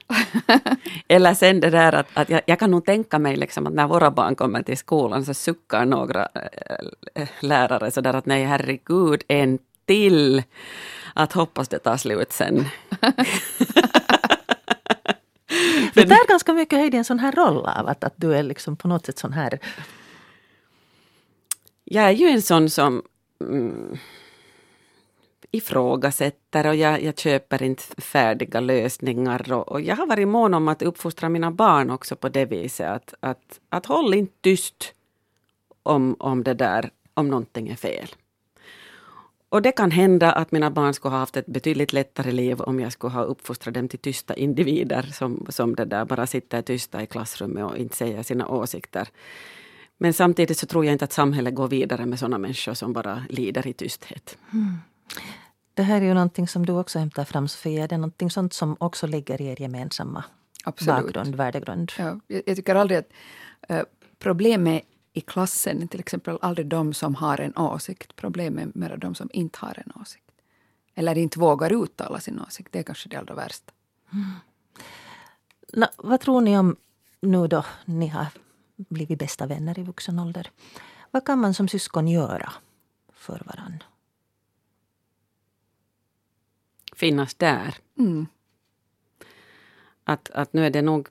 [1.08, 3.88] Eller sen det där att, att jag, jag, kan nog tänka mig liksom att när
[3.88, 6.28] våra barn kommer till skolan så suckar några
[7.16, 10.44] äh, lärare sådär att nej herregud, en till.
[11.16, 12.56] Att hoppas det tar slut sen.
[15.94, 18.44] det tar ganska mycket höjd i en sån här roll av att, att du är
[18.44, 19.60] liksom på något sätt sån här
[21.84, 23.04] jag är ju en sån som
[23.42, 23.98] mm,
[25.52, 29.54] ifrågasätter och jag, jag köper inte färdiga lösningar.
[29.54, 32.88] Och, och, jag har varit mån om att uppfostra mina barn också på det viset
[32.88, 34.94] att, att, att håll inte tyst
[35.84, 38.08] om, om det där, om någonting är fel.
[39.50, 42.80] Och det kan hända att mina barn skulle ha haft ett betydligt lättare liv om
[42.80, 47.04] jag skulle ha uppfostrat dem till tysta individer som, som det där bara sitter tysta
[47.04, 49.08] i klassrummet och inte säger sina åsikter.
[49.98, 53.24] Men samtidigt så tror jag inte att samhället går vidare med sådana människor som bara
[53.30, 54.38] lider i tysthet.
[54.54, 54.78] Mm.
[55.74, 57.88] Det här är ju någonting som du också hämtar fram Sofia.
[57.88, 60.24] Det är någonting sånt som också ligger i er gemensamma
[60.64, 61.06] Absolut.
[61.06, 61.92] bakgrund, värdegrund.
[61.98, 63.10] Ja, jag, jag tycker aldrig att
[63.72, 63.84] uh,
[64.20, 64.84] problemet
[65.14, 68.16] i klassen till exempel aldrig de som har en åsikt.
[68.16, 70.32] Problemet är mer de som inte har en åsikt.
[70.96, 72.72] Eller inte vågar uttala sin åsikt.
[72.72, 73.72] Det är kanske det allra värsta.
[74.14, 74.26] Mm.
[75.74, 76.76] Nå, vad tror ni om
[77.22, 78.28] nu då ni har
[78.76, 80.52] blivit bästa vänner i vuxen ålder?
[81.12, 82.54] Vad kan man som syskon göra
[83.14, 83.84] för varann?
[86.96, 87.76] Finnas där.
[87.98, 88.28] Mm.
[90.04, 91.10] Att, att nu är det nog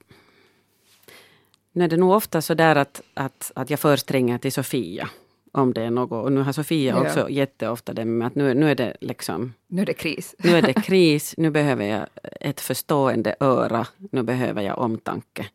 [1.71, 5.09] nu är det nog ofta så där att, att, att jag först ringer till Sofia
[5.51, 6.25] om det är något.
[6.25, 7.01] Och nu har Sofia ja.
[7.01, 9.53] också jätteofta det med att nu, nu är det liksom...
[9.67, 10.35] Nu är det kris.
[10.37, 12.07] nu är det kris, nu behöver jag
[12.41, 15.45] ett förstående öra, nu behöver jag omtanke.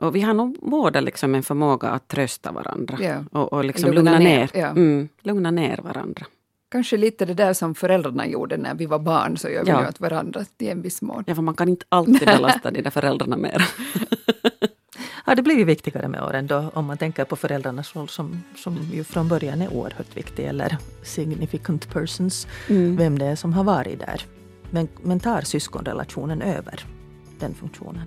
[0.00, 2.98] Och vi har nog båda liksom en förmåga att trösta varandra.
[3.00, 3.24] Ja.
[3.40, 4.50] Och, och liksom lugna, lugna ner, ner.
[4.54, 4.66] Ja.
[4.66, 6.26] Mm, lugna ner varandra.
[6.68, 9.80] Kanske lite det där som föräldrarna gjorde när vi var barn, så gör vi ja.
[9.80, 11.24] nu åt varandra i en viss mån.
[11.26, 13.68] Ja, för man kan inte alltid belasta de där föräldrarna mer.
[15.24, 18.78] har det blivit viktigare med åren då, om man tänker på föräldrarnas roll som, som
[18.92, 22.96] ju från början är oerhört viktig, eller significant persons, mm.
[22.96, 24.22] vem det är som har varit där.
[24.70, 26.84] Men, men tar syskonrelationen över
[27.38, 28.06] den funktionen?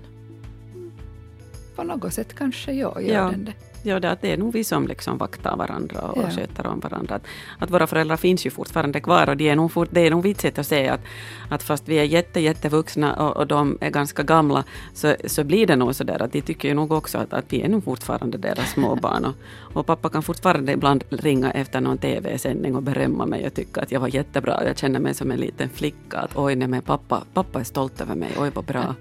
[1.76, 3.30] På något sätt kanske jag gör ja.
[3.30, 3.52] den det.
[3.82, 6.30] Ja, det, det är nog vi som liksom vaktar varandra och ja.
[6.30, 7.14] sköter om varandra.
[7.14, 7.22] Att,
[7.58, 10.22] att, våra föräldrar finns ju fortfarande kvar och det är nog, fort, det är nog
[10.22, 11.00] vitsigt att säga att,
[11.48, 14.64] att fast vi är jätte, jättevuxna och, och de är ganska gamla
[14.94, 17.44] så, så blir det nog så där att de tycker ju nog också att, att
[17.48, 19.24] vi är nog fortfarande deras småbarn.
[19.24, 19.34] Och,
[19.76, 23.92] och pappa kan fortfarande ibland ringa efter någon TV-sändning och berömma mig och tycka att
[23.92, 24.64] jag var jättebra.
[24.66, 26.18] Jag känner mig som en liten flicka.
[26.18, 28.30] Att oj, nej men pappa, pappa är stolt över mig.
[28.38, 28.94] Oj, vad bra.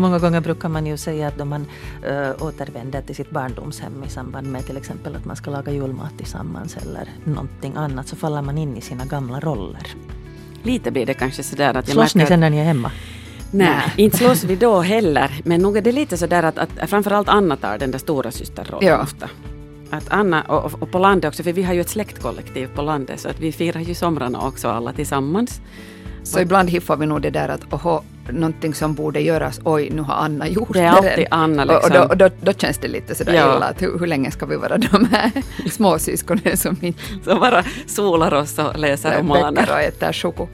[0.00, 1.66] Många gånger brukar man ju säga att då man
[2.02, 6.18] äh, återvänder till sitt barndomshem i samband med till exempel att man ska laga julmat
[6.18, 9.86] tillsammans eller någonting annat så faller man in i sina gamla roller.
[10.62, 12.90] Lite blir det kanske sådär att Slåss ni sen när ni är hemma?
[13.50, 15.40] Nej, inte slåss vi då heller.
[15.44, 18.88] Men nog är det lite sådär att, att framförallt Anna tar den där stora systerrollen
[18.88, 19.02] ja.
[19.02, 19.28] ofta.
[19.90, 23.20] Att Anna, och, och, på landet också, för vi har ju ett släktkollektiv på landet
[23.20, 25.60] så att vi firar ju somrarna också alla tillsammans.
[26.22, 30.02] Så ibland hiffar vi nog det där att oho, någonting som borde göras, oj, nu
[30.02, 30.78] har Anna gjort det.
[30.78, 31.90] Det är alltid Anna liksom.
[31.90, 33.56] Och, då, och då, då, känns det lite sådär ja.
[33.56, 35.32] illa, att hur, hur, länge ska vi vara de här
[35.70, 37.00] småsyskonen som inte...
[37.24, 39.68] Som bara solar oss och läser romaner.
[39.72, 40.48] Och äter choko.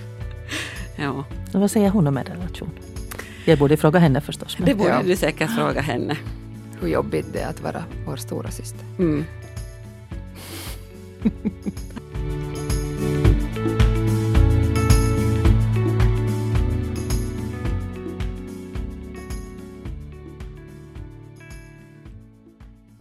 [0.96, 1.24] ja.
[1.54, 2.70] Och vad säger hon om er relation?
[3.44, 4.58] Jag borde fråga henne förstås.
[4.58, 4.68] Men...
[4.68, 5.02] Det borde ja.
[5.04, 6.16] du säkert fråga henne.
[6.80, 8.84] Hur jobbigt det är att vara vår stora syster.
[8.98, 9.24] Mm.